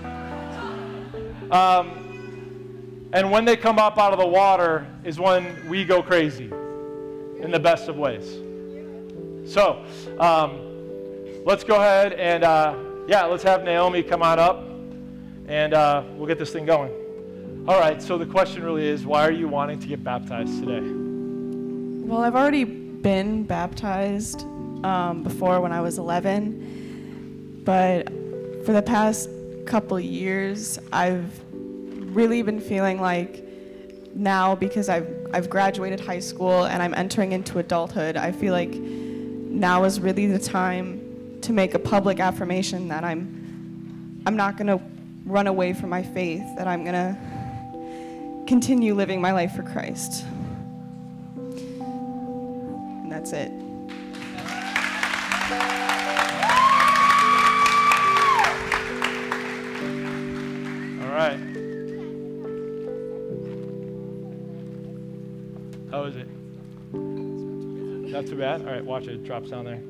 [1.52, 6.52] Um, and when they come up out of the water is when we go crazy
[7.40, 8.34] in the best of ways.
[9.52, 9.84] So
[10.20, 12.76] um, let's go ahead and, uh,
[13.08, 14.64] yeah, let's have Naomi come on up
[15.48, 17.05] and uh, we'll get this thing going.
[17.68, 20.82] All right, so the question really is why are you wanting to get baptized today?
[22.06, 24.44] Well, I've already been baptized
[24.86, 28.08] um, before when I was 11, but
[28.68, 29.32] for the past
[29.66, 33.44] couple years, I've really been feeling like
[34.14, 38.76] now because I've, I've graduated high school and I'm entering into adulthood, I feel like
[38.76, 44.68] now is really the time to make a public affirmation that I'm, I'm not going
[44.68, 44.80] to
[45.26, 47.35] run away from my faith, that I'm going to
[48.46, 50.24] continue living my life for Christ.
[53.04, 53.52] And that's it.
[61.02, 61.40] All right.
[65.92, 66.28] How is it?
[66.94, 68.62] Not too bad?
[68.62, 69.16] All right, watch it.
[69.16, 69.82] It drops down there.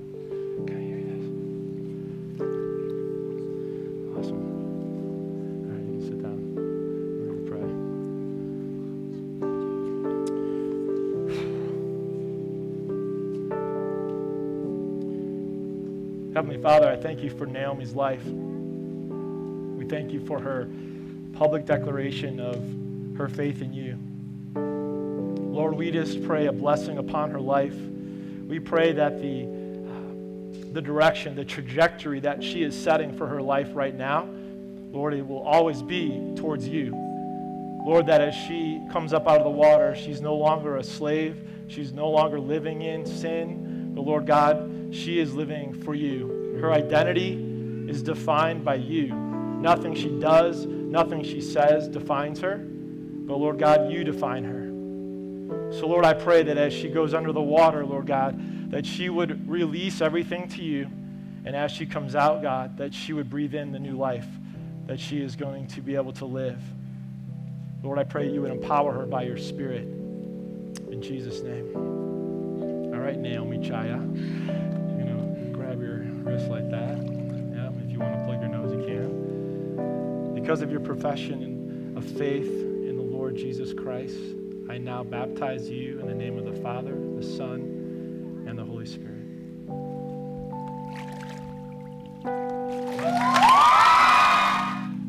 [16.65, 18.25] Father, I thank you for Naomi's life.
[18.25, 20.67] We thank you for her
[21.33, 23.99] public declaration of her faith in you.
[25.53, 27.75] Lord, we just pray a blessing upon her life.
[27.75, 29.45] We pray that the,
[30.73, 34.27] the direction, the trajectory that she is setting for her life right now,
[34.91, 36.95] Lord, it will always be towards you.
[37.85, 41.47] Lord, that as she comes up out of the water, she's no longer a slave.
[41.67, 43.91] She's no longer living in sin.
[43.93, 46.34] But Lord God, she is living for you.
[46.59, 47.33] Her identity
[47.89, 49.13] is defined by you.
[49.13, 52.57] Nothing she does, nothing she says defines her.
[52.57, 54.65] But Lord God, you define her.
[55.71, 59.09] So, Lord, I pray that as she goes under the water, Lord God, that she
[59.09, 60.89] would release everything to you.
[61.45, 64.27] And as she comes out, God, that she would breathe in the new life
[64.87, 66.61] that she is going to be able to live.
[67.83, 69.83] Lord, I pray you would empower her by your Spirit.
[69.83, 71.75] In Jesus' name.
[72.93, 74.64] All right, Naomi Chaya.
[76.25, 76.97] Wrist like that.
[77.53, 80.33] Yeah, if you want to plug your nose, you can.
[80.33, 84.17] Because of your profession of faith in the Lord Jesus Christ,
[84.69, 88.85] I now baptize you in the name of the Father, the Son, and the Holy
[88.85, 89.15] Spirit.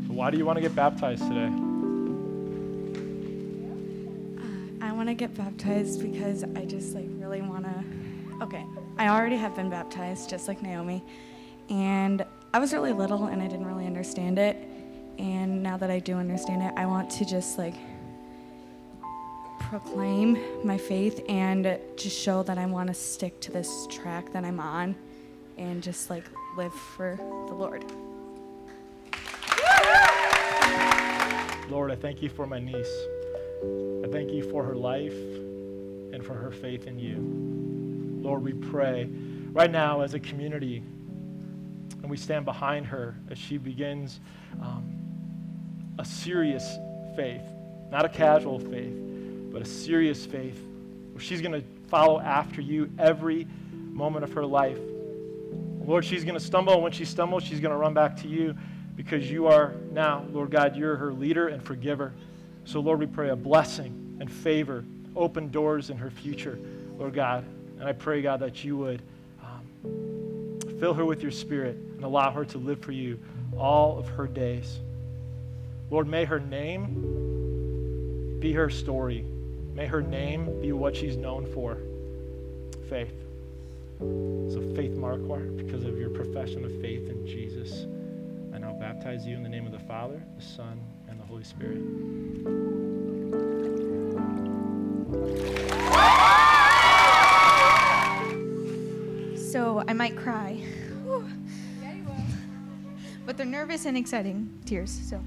[0.09, 1.51] Why do you want to get baptized today?
[4.39, 7.85] Uh, I want to get baptized because I just like really want to.
[8.43, 8.65] Okay,
[8.99, 11.05] I already have been baptized, just like Naomi,
[11.69, 14.57] and I was really little and I didn't really understand it.
[15.19, 17.75] And now that I do understand it, I want to just like
[19.61, 24.45] proclaim my faith and just show that I want to stick to this track that
[24.45, 24.95] I'm on
[25.59, 26.25] and just like
[26.57, 27.85] live for the Lord.
[31.69, 32.97] Lord, I thank you for my niece.
[34.05, 35.13] I thank you for her life
[36.13, 37.86] and for her faith in you.
[38.27, 39.09] Lord, we pray
[39.53, 44.19] right now as a community, and we stand behind her as she begins
[44.61, 46.77] um, a serious
[47.15, 47.45] faith,
[47.89, 48.93] not a casual faith,
[49.53, 50.61] but a serious faith
[51.13, 54.81] where she's going to follow after you every moment of her life.
[55.85, 58.29] Lord, she's going to stumble, and when she stumbles, she's going to run back to
[58.29, 58.57] you
[58.97, 62.13] because you are now, Lord God, you're her leader and forgiver.
[62.65, 64.85] So, Lord, we pray a blessing and favor,
[65.15, 66.59] open doors in her future,
[66.99, 67.45] Lord God.
[67.79, 69.03] And I pray, God, that you would
[69.43, 73.19] um, fill her with your spirit and allow her to live for you
[73.57, 74.79] all of her days.
[75.91, 79.25] Lord, may her name be her story.
[79.75, 81.79] May her name be what she's known for
[82.89, 83.13] faith.
[83.99, 87.87] So, Faith Marquardt, because of your profession of faith in Jesus,
[88.55, 91.45] I now baptize you in the name of the Father, the Son, and the Holy
[91.45, 91.83] Spirit.
[99.97, 100.63] Might cry.
[103.25, 105.01] But they're nervous and exciting tears.
[105.09, 105.21] So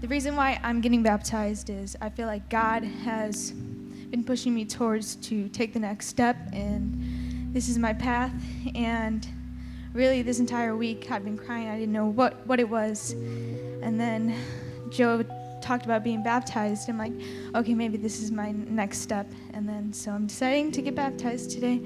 [0.00, 3.50] the reason why I'm getting baptized is I feel like God has
[4.10, 8.32] been pushing me towards to take the next step and this is my path
[8.74, 9.26] and
[9.92, 11.68] really this entire week I've been crying.
[11.68, 13.12] I didn't know what, what it was.
[13.82, 14.34] And then
[14.90, 15.24] Joe
[15.60, 16.88] talked about being baptized.
[16.88, 17.12] I'm like,
[17.54, 19.30] okay, maybe this is my next step.
[19.52, 21.78] And then so I'm deciding to get baptized today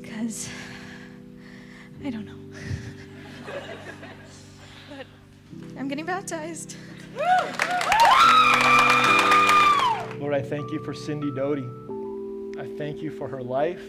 [0.00, 0.48] because
[2.04, 2.32] I don't know.
[4.90, 5.06] but
[5.78, 6.74] I'm getting baptized.
[10.18, 11.68] Lord, I thank you for Cindy Doty.
[12.58, 13.82] I thank you for her life.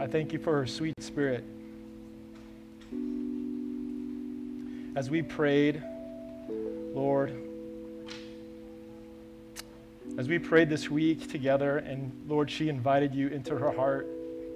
[0.00, 1.44] I thank you for her sweet spirit.
[4.96, 5.82] As we prayed,
[6.94, 7.49] Lord,
[10.20, 14.06] as we prayed this week together, and Lord, she invited you into her heart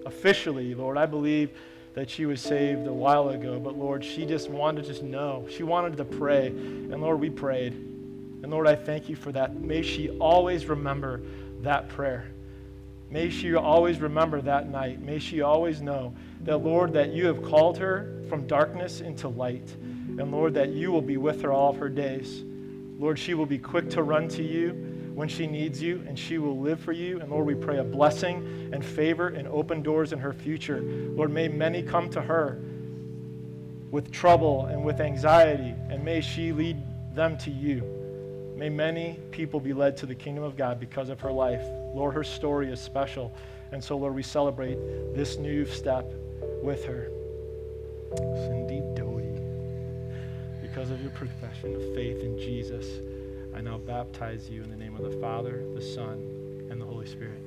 [0.04, 1.52] officially, Lord, I believe
[1.94, 5.48] that she was saved a while ago, but Lord, she just wanted to just know.
[5.50, 6.48] She wanted to pray.
[6.48, 7.72] And Lord, we prayed.
[7.72, 9.58] And Lord, I thank you for that.
[9.58, 11.22] May she always remember
[11.62, 12.26] that prayer.
[13.08, 15.00] May she always remember that night.
[15.00, 19.74] May she always know that, Lord, that you have called her from darkness into light.
[20.18, 22.42] And Lord, that you will be with her all of her days.
[22.98, 26.38] Lord, she will be quick to run to you when she needs you, and she
[26.38, 27.20] will live for you.
[27.20, 30.80] And Lord, we pray a blessing and favor and open doors in her future.
[30.82, 32.60] Lord, may many come to her
[33.90, 36.76] with trouble and with anxiety, and may she lead
[37.14, 37.82] them to you.
[38.56, 41.62] May many people be led to the kingdom of God because of her life.
[41.94, 43.32] Lord, her story is special.
[43.70, 44.78] And so, Lord, we celebrate
[45.14, 46.12] this new step
[46.62, 47.08] with her.
[48.16, 49.40] Cindy Doty,
[50.62, 52.86] because of your profession of faith in Jesus,
[53.54, 57.06] I now baptize you in the name of the Father, the Son, and the Holy
[57.06, 57.40] Spirit.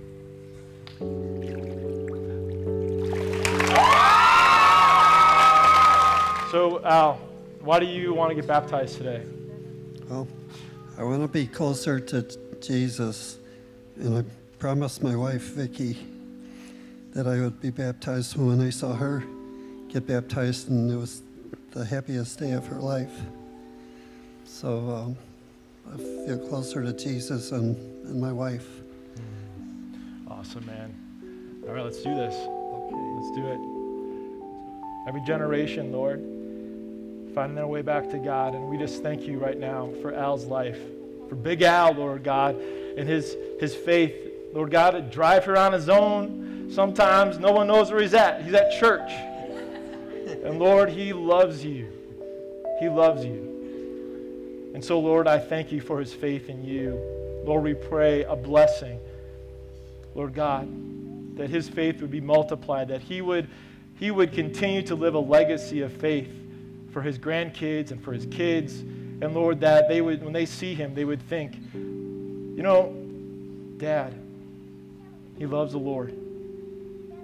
[6.52, 7.16] So, Al,
[7.60, 9.22] why do you want to get baptized today?
[10.10, 10.28] Well,
[10.98, 12.26] I want to be closer to
[12.62, 13.38] Jesus,
[13.98, 14.24] and I
[14.60, 15.98] promised my wife, Vicki,
[17.12, 19.24] that I would be baptized when I saw her
[19.90, 21.22] get baptized, and it was
[21.72, 23.14] the happiest day of her life.
[24.46, 25.18] So um,
[25.94, 27.76] I feel closer to Jesus and,
[28.06, 28.68] and my wife.
[29.16, 30.32] Hmm.
[30.32, 30.94] Awesome, man.
[31.68, 32.36] All right, let's do this.
[32.36, 32.96] Okay.
[33.18, 33.60] Let's do it.
[35.08, 36.20] Every generation, Lord,
[37.34, 38.56] finding their way back to God.
[38.56, 40.80] And we just thank you right now for Al's life,
[41.30, 44.16] for Big Al, Lord God, and his, his faith.
[44.54, 46.70] Lord God, to drive here on his own.
[46.72, 48.44] Sometimes no one knows where he's at.
[48.44, 49.12] He's at church.
[49.12, 51.90] And Lord, he loves you.
[52.80, 53.47] He loves you.
[54.78, 57.02] And so, Lord, I thank you for his faith in you.
[57.44, 59.00] Lord, we pray a blessing.
[60.14, 60.68] Lord God,
[61.36, 63.50] that his faith would be multiplied, that he would,
[63.96, 66.30] he would continue to live a legacy of faith
[66.92, 68.82] for his grandkids and for his kids.
[68.82, 72.96] And Lord, that they would, when they see him, they would think, you know,
[73.78, 74.14] Dad,
[75.40, 76.14] he loves the Lord.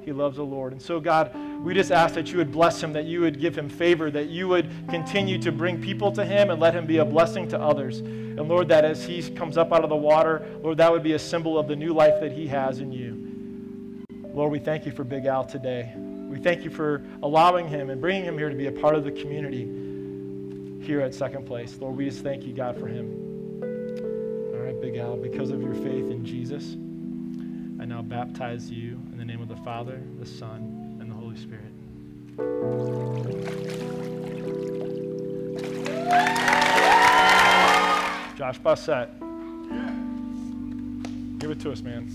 [0.03, 0.73] He loves the Lord.
[0.73, 1.33] And so, God,
[1.63, 4.29] we just ask that you would bless him, that you would give him favor, that
[4.29, 7.59] you would continue to bring people to him and let him be a blessing to
[7.59, 7.99] others.
[7.99, 11.13] And Lord, that as he comes up out of the water, Lord, that would be
[11.13, 14.05] a symbol of the new life that he has in you.
[14.33, 15.93] Lord, we thank you for Big Al today.
[15.95, 19.03] We thank you for allowing him and bringing him here to be a part of
[19.03, 19.65] the community
[20.83, 21.77] here at Second Place.
[21.79, 23.61] Lord, we just thank you, God, for him.
[24.53, 26.75] All right, Big Al, because of your faith in Jesus,
[27.79, 29.32] I now baptize you in the name
[29.63, 31.71] Father, the Son, and the Holy Spirit.
[38.37, 39.09] Josh Bassett.
[41.39, 42.09] Give it to us, man.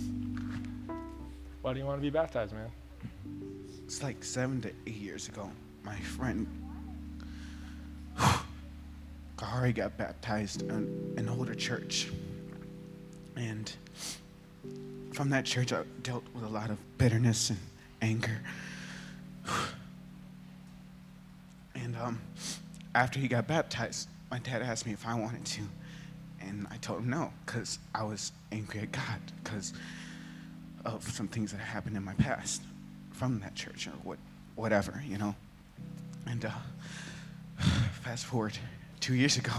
[1.62, 2.70] Why do you want to be baptized, man?
[3.84, 5.50] It's like seven to eight years ago.
[5.84, 6.46] My friend
[9.38, 12.10] Kahari got baptized in an older church.
[13.36, 13.72] And
[15.12, 17.58] from that church, I dealt with a lot of bitterness and
[18.02, 18.40] anger.
[21.74, 22.20] And um,
[22.94, 25.62] after he got baptized, my dad asked me if I wanted to.
[26.40, 29.72] And I told him no, because I was angry at God because
[30.84, 32.62] of some things that happened in my past
[33.12, 34.18] from that church or what,
[34.54, 35.34] whatever, you know.
[36.26, 36.50] And uh,
[38.02, 38.56] fast forward
[39.00, 39.52] two years ago,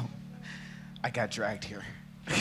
[1.04, 1.84] I got dragged here.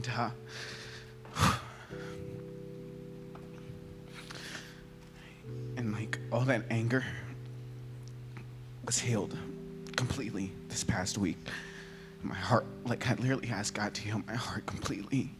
[0.00, 0.10] and
[1.36, 1.52] uh,
[5.76, 7.04] and like all that anger
[8.86, 9.36] was healed
[9.96, 11.36] completely this past week.
[12.22, 15.30] My heart, like I literally asked God to heal my heart completely.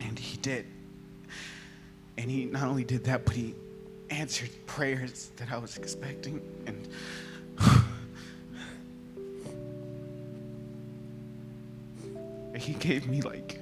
[0.00, 0.66] And He did.
[2.16, 3.54] And He not only did that, but He
[4.10, 6.40] answered prayers that I was expecting.
[6.66, 6.88] And
[12.68, 13.58] He gave me like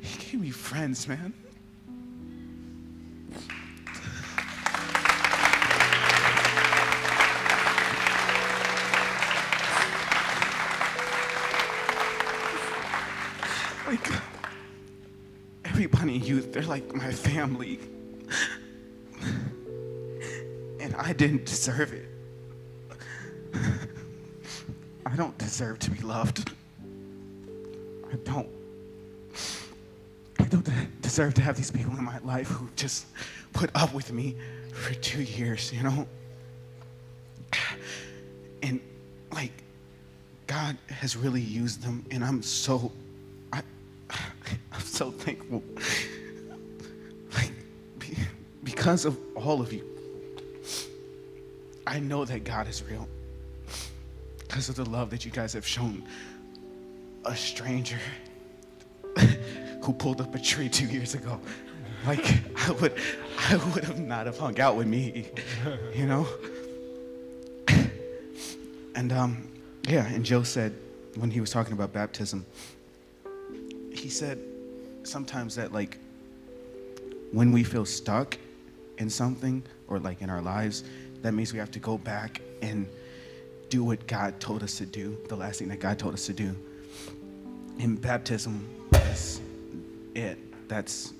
[0.00, 1.34] He gave me friends, man.
[13.88, 14.08] Like
[15.64, 17.80] everybody in youth, they're like my family.
[21.08, 22.06] I didn't deserve it.
[25.06, 26.52] I don't deserve to be loved.
[28.12, 28.46] I don't.
[30.38, 33.06] I don't deserve to have these people in my life who just
[33.54, 34.36] put up with me
[34.74, 36.06] for two years, you know?
[38.62, 38.78] And
[39.32, 39.52] like,
[40.46, 42.92] God has really used them, and I'm so,
[43.50, 43.62] I,
[44.10, 45.62] I'm so thankful.
[47.34, 47.52] Like,
[48.62, 49.97] because of all of you,
[51.88, 53.08] I know that God is real.
[54.40, 56.04] Because of the love that you guys have shown
[57.24, 57.98] a stranger
[59.82, 61.40] who pulled up a tree two years ago.
[62.06, 62.94] Like I would,
[63.38, 65.28] I would have not have hung out with me,
[65.94, 66.28] you know.
[68.94, 69.48] And um,
[69.88, 70.74] yeah, and Joe said
[71.16, 72.44] when he was talking about baptism,
[73.92, 74.38] he said
[75.04, 75.98] sometimes that like
[77.32, 78.36] when we feel stuck
[78.98, 80.84] in something or like in our lives,
[81.22, 82.86] that means we have to go back and
[83.68, 86.32] do what God told us to do, the last thing that God told us to
[86.32, 86.56] do.
[87.78, 89.40] And baptism is
[90.14, 90.38] it.
[90.68, 91.12] That's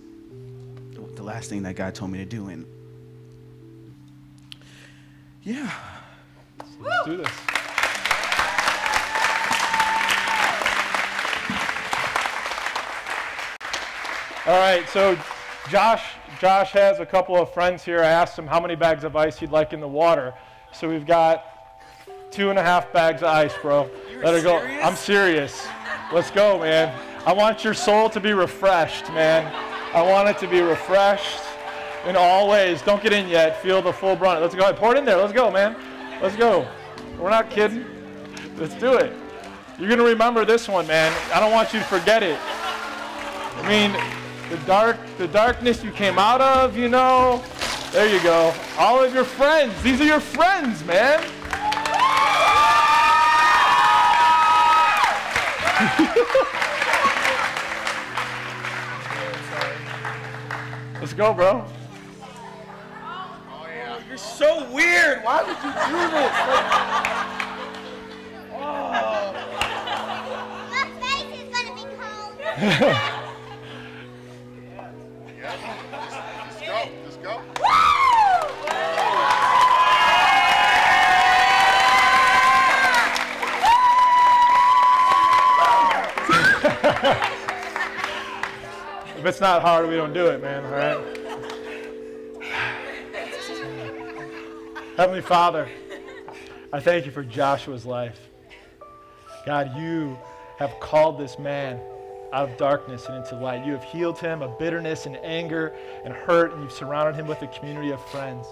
[1.14, 2.49] the last thing that God told me to do.
[2.49, 2.66] And
[5.42, 5.72] yeah.
[6.80, 7.30] Let's do this.
[14.46, 15.18] All right, so
[15.70, 16.02] Josh,
[16.40, 18.00] Josh has a couple of friends here.
[18.00, 20.32] I asked him how many bags of ice he'd like in the water.
[20.72, 21.44] So we've got
[22.30, 23.90] two and a half bags of ice, bro.
[24.22, 24.59] Let her go.
[24.59, 25.66] I'm serious.
[26.12, 26.98] Let's go, man.
[27.26, 29.52] I want your soul to be refreshed, man.
[29.94, 31.40] I want it to be refreshed
[32.06, 32.80] in all ways.
[32.82, 33.61] Don't get in yet.
[33.62, 34.40] Feel the full brunt.
[34.40, 34.76] Let's go ahead.
[34.76, 35.16] Pour it in there.
[35.16, 35.76] Let's go, man.
[36.22, 36.66] Let's go.
[37.18, 37.84] We're not kidding.
[38.56, 39.12] Let's do it.
[39.78, 41.12] You're going to remember this one, man.
[41.32, 42.38] I don't want you to forget it.
[42.40, 43.92] I mean,
[44.49, 47.42] the dark, the darkness you came out of, you know.
[47.92, 48.55] There you go.
[48.78, 49.82] All of your friends.
[49.82, 51.20] These are your friends, man.
[61.01, 61.64] Let's go, bro.
[62.20, 64.01] Oh, yeah.
[64.09, 65.22] You're so weird.
[65.22, 65.61] Why would you do
[66.11, 66.32] this?
[70.70, 72.34] My face is gonna be cold.
[89.29, 90.64] it's not hard, we don't do it, man.
[90.64, 91.18] All right.
[94.97, 95.68] Heavenly Father,
[96.72, 98.18] I thank you for Joshua's life.
[99.45, 100.18] God, you
[100.59, 101.79] have called this man
[102.33, 103.64] out of darkness and into light.
[103.64, 105.74] You have healed him of bitterness and anger
[106.05, 108.47] and hurt, and you've surrounded him with a community of friends.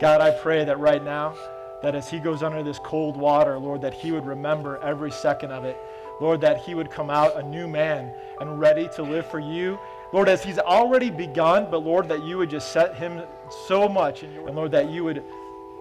[0.00, 1.34] God, I pray that right now,
[1.82, 5.50] that as he goes under this cold water, Lord, that he would remember every second
[5.50, 5.76] of it.
[6.20, 9.78] Lord, that he would come out a new man and ready to live for you.
[10.14, 13.20] Lord, as he's already begun, but Lord, that you would just set him
[13.66, 15.24] so much, and Lord, that you would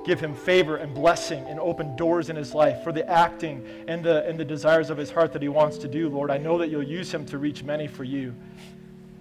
[0.07, 4.03] give him favor and blessing and open doors in his life for the acting and
[4.03, 6.31] the, and the desires of his heart that he wants to do, Lord.
[6.31, 8.33] I know that you'll use him to reach many for you.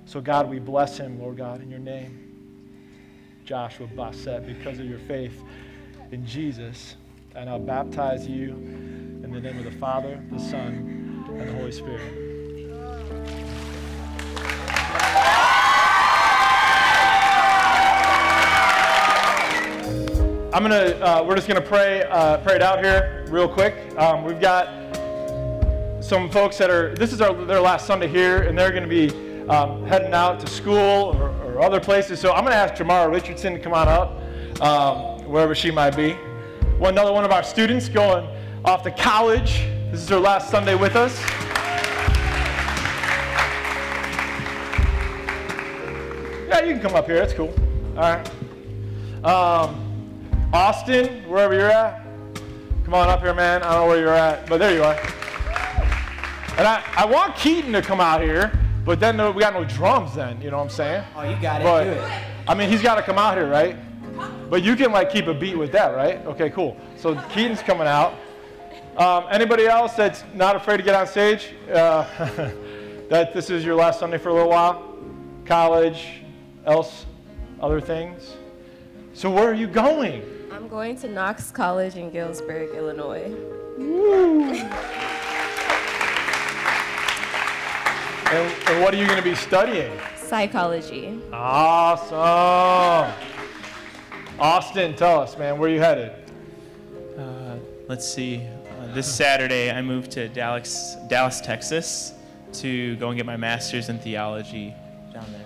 [0.07, 3.43] So, God, we bless him, Lord God, in your name.
[3.45, 5.43] Joshua Bassett, because of your faith
[6.11, 6.97] in Jesus.
[7.35, 11.71] And I'll baptize you in the name of the Father, the Son, and the Holy
[11.71, 12.32] Spirit.
[20.55, 20.99] I'm gonna.
[21.01, 22.03] Uh, we're just gonna pray.
[22.03, 23.75] Uh, pray it out here real quick.
[23.97, 24.69] Um, we've got
[26.05, 26.95] some folks that are.
[26.95, 29.09] This is our their last Sunday here, and they're gonna be
[29.49, 32.21] um, heading out to school or, or other places.
[32.21, 34.21] So I'm gonna ask Jamara Richardson to come on up,
[34.61, 36.19] um, wherever she might be.
[36.83, 38.29] Another one of our students going
[38.63, 39.63] off to college.
[39.91, 41.19] This is her last Sunday with us.
[46.47, 47.17] Yeah, you can come up here.
[47.17, 47.55] That's cool.
[47.97, 48.31] All right.
[49.25, 49.92] Um,
[50.53, 52.05] Austin, wherever you're at,
[52.85, 53.63] come on up here, man.
[53.63, 54.95] I don't know where you're at, but there you are.
[56.59, 58.53] And I, I want Keaton to come out here,
[58.85, 61.05] but then no, we got no drums then, you know what I'm saying?
[61.17, 61.65] Oh, you got it.
[61.65, 62.23] But, Do it.
[62.47, 63.79] I mean, he's got to come out here, right?
[64.51, 66.19] But you can like keep a beat with that, right?
[66.27, 66.77] Okay, cool.
[66.97, 68.13] So Keaton's coming out.
[68.99, 71.55] Um, anybody else that's not afraid to get on stage?
[71.73, 72.03] Uh,
[73.09, 74.99] that this is your last Sunday for a little while?
[75.47, 76.25] College,
[76.67, 77.07] else,
[77.59, 78.37] other things?
[79.15, 80.23] So where are you going?
[80.73, 83.31] I'm going to Knox College in Galesburg, Illinois.
[88.31, 89.93] And, and what are you going to be studying?
[90.17, 91.21] Psychology.
[91.31, 93.13] Awesome.
[94.39, 96.13] Austin, tell us, man, where you headed?
[97.19, 97.57] Uh,
[97.87, 98.49] let's see.
[98.81, 102.15] Uh, this Saturday, I moved to Dallas, Dallas, Texas,
[102.55, 104.75] to go and get my master's in theology
[105.13, 105.45] down there.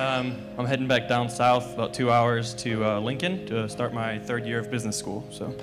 [0.00, 4.18] Um, I'm heading back down south about two hours to uh, Lincoln to start my
[4.18, 5.22] third year of business school.
[5.30, 5.54] So.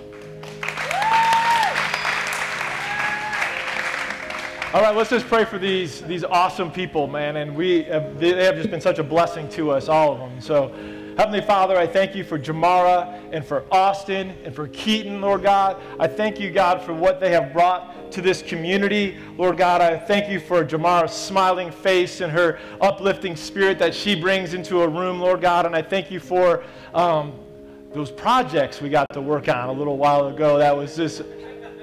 [4.76, 7.38] All right, let's just pray for these these awesome people, man.
[7.38, 10.40] And we have, they have just been such a blessing to us, all of them.
[10.40, 10.72] So,
[11.18, 15.82] Heavenly Father, I thank you for Jamara and for Austin and for Keaton, Lord God.
[16.00, 19.18] I thank you, God, for what they have brought to this community.
[19.36, 24.14] Lord God, I thank you for Jamara's smiling face and her uplifting spirit that she
[24.14, 25.66] brings into a room, Lord God.
[25.66, 26.64] And I thank you for
[26.94, 27.34] um,
[27.96, 30.60] those projects we got to work on a little while ago.
[30.60, 31.24] That was just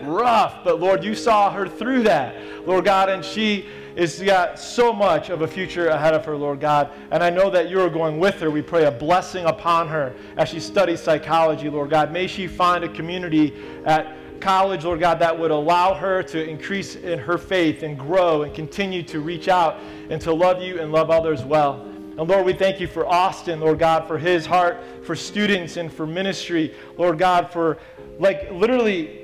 [0.01, 3.67] rough, but Lord, you saw her through that, Lord God, and she
[3.97, 6.91] is got so much of a future ahead of her, Lord God.
[7.11, 8.51] And I know that you are going with her.
[8.51, 12.13] We pray a blessing upon her as she studies psychology, Lord God.
[12.13, 16.97] May she find a community at college, Lord God, that would allow her to increase
[16.97, 19.79] in her faith and grow and continue to reach out
[20.11, 21.81] and to love you and love others well.
[22.17, 25.93] And Lord, we thank you for Austin, Lord God, for his heart for students and
[25.93, 26.75] for ministry.
[26.97, 27.79] Lord God, for
[28.19, 29.24] like literally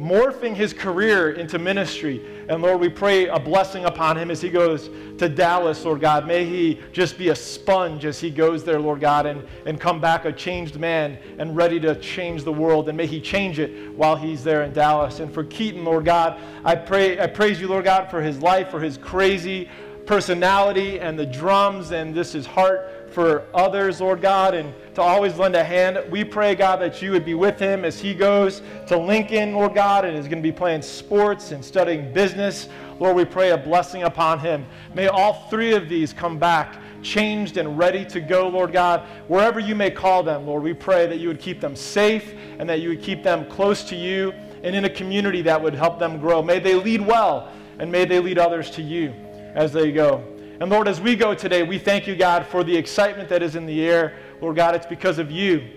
[0.00, 2.24] morphing his career into ministry.
[2.48, 6.26] And Lord, we pray a blessing upon him as he goes to Dallas, Lord God.
[6.26, 10.00] May he just be a sponge as he goes there, Lord God, and, and come
[10.00, 12.88] back a changed man and ready to change the world.
[12.88, 15.20] And may he change it while he's there in Dallas.
[15.20, 18.70] And for Keaton, Lord God, I pray I praise you, Lord God, for his life,
[18.70, 19.68] for his crazy
[20.06, 25.36] personality and the drums and this his heart for others, Lord God, and to always
[25.36, 26.02] lend a hand.
[26.10, 29.74] We pray, God, that you would be with him as he goes to Lincoln, Lord
[29.74, 32.68] God, and is going to be playing sports and studying business.
[32.98, 34.66] Lord, we pray a blessing upon him.
[34.94, 39.58] May all three of these come back changed and ready to go, Lord God, wherever
[39.58, 40.62] you may call them, Lord.
[40.62, 43.82] We pray that you would keep them safe and that you would keep them close
[43.84, 44.32] to you
[44.62, 46.42] and in a community that would help them grow.
[46.42, 49.12] May they lead well and may they lead others to you
[49.54, 50.24] as they go.
[50.60, 53.56] And Lord, as we go today, we thank you, God, for the excitement that is
[53.56, 54.16] in the air.
[54.40, 55.68] Lord God, it's because of you.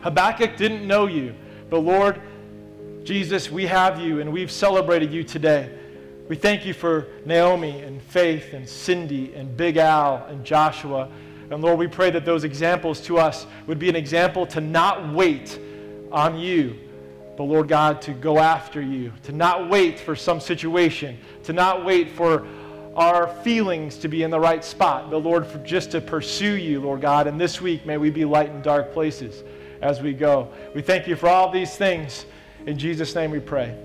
[0.00, 1.34] Habakkuk didn't know you,
[1.70, 2.20] but Lord
[3.04, 5.70] Jesus, we have you and we've celebrated you today.
[6.26, 11.10] We thank you for Naomi and Faith and Cindy and Big Al and Joshua.
[11.50, 15.12] And Lord, we pray that those examples to us would be an example to not
[15.12, 15.58] wait
[16.10, 16.78] on you,
[17.36, 21.84] but Lord God, to go after you, to not wait for some situation, to not
[21.84, 22.46] wait for
[22.96, 26.80] our feelings to be in the right spot, but Lord, for just to pursue you,
[26.80, 27.26] Lord God.
[27.26, 29.42] And this week, may we be light in dark places
[29.82, 30.48] as we go.
[30.74, 32.26] We thank you for all these things.
[32.66, 33.76] In Jesus' name we pray.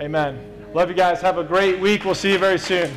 [0.00, 0.38] Amen.
[0.74, 1.20] Love you guys.
[1.20, 2.04] Have a great week.
[2.04, 2.90] We'll see you very soon.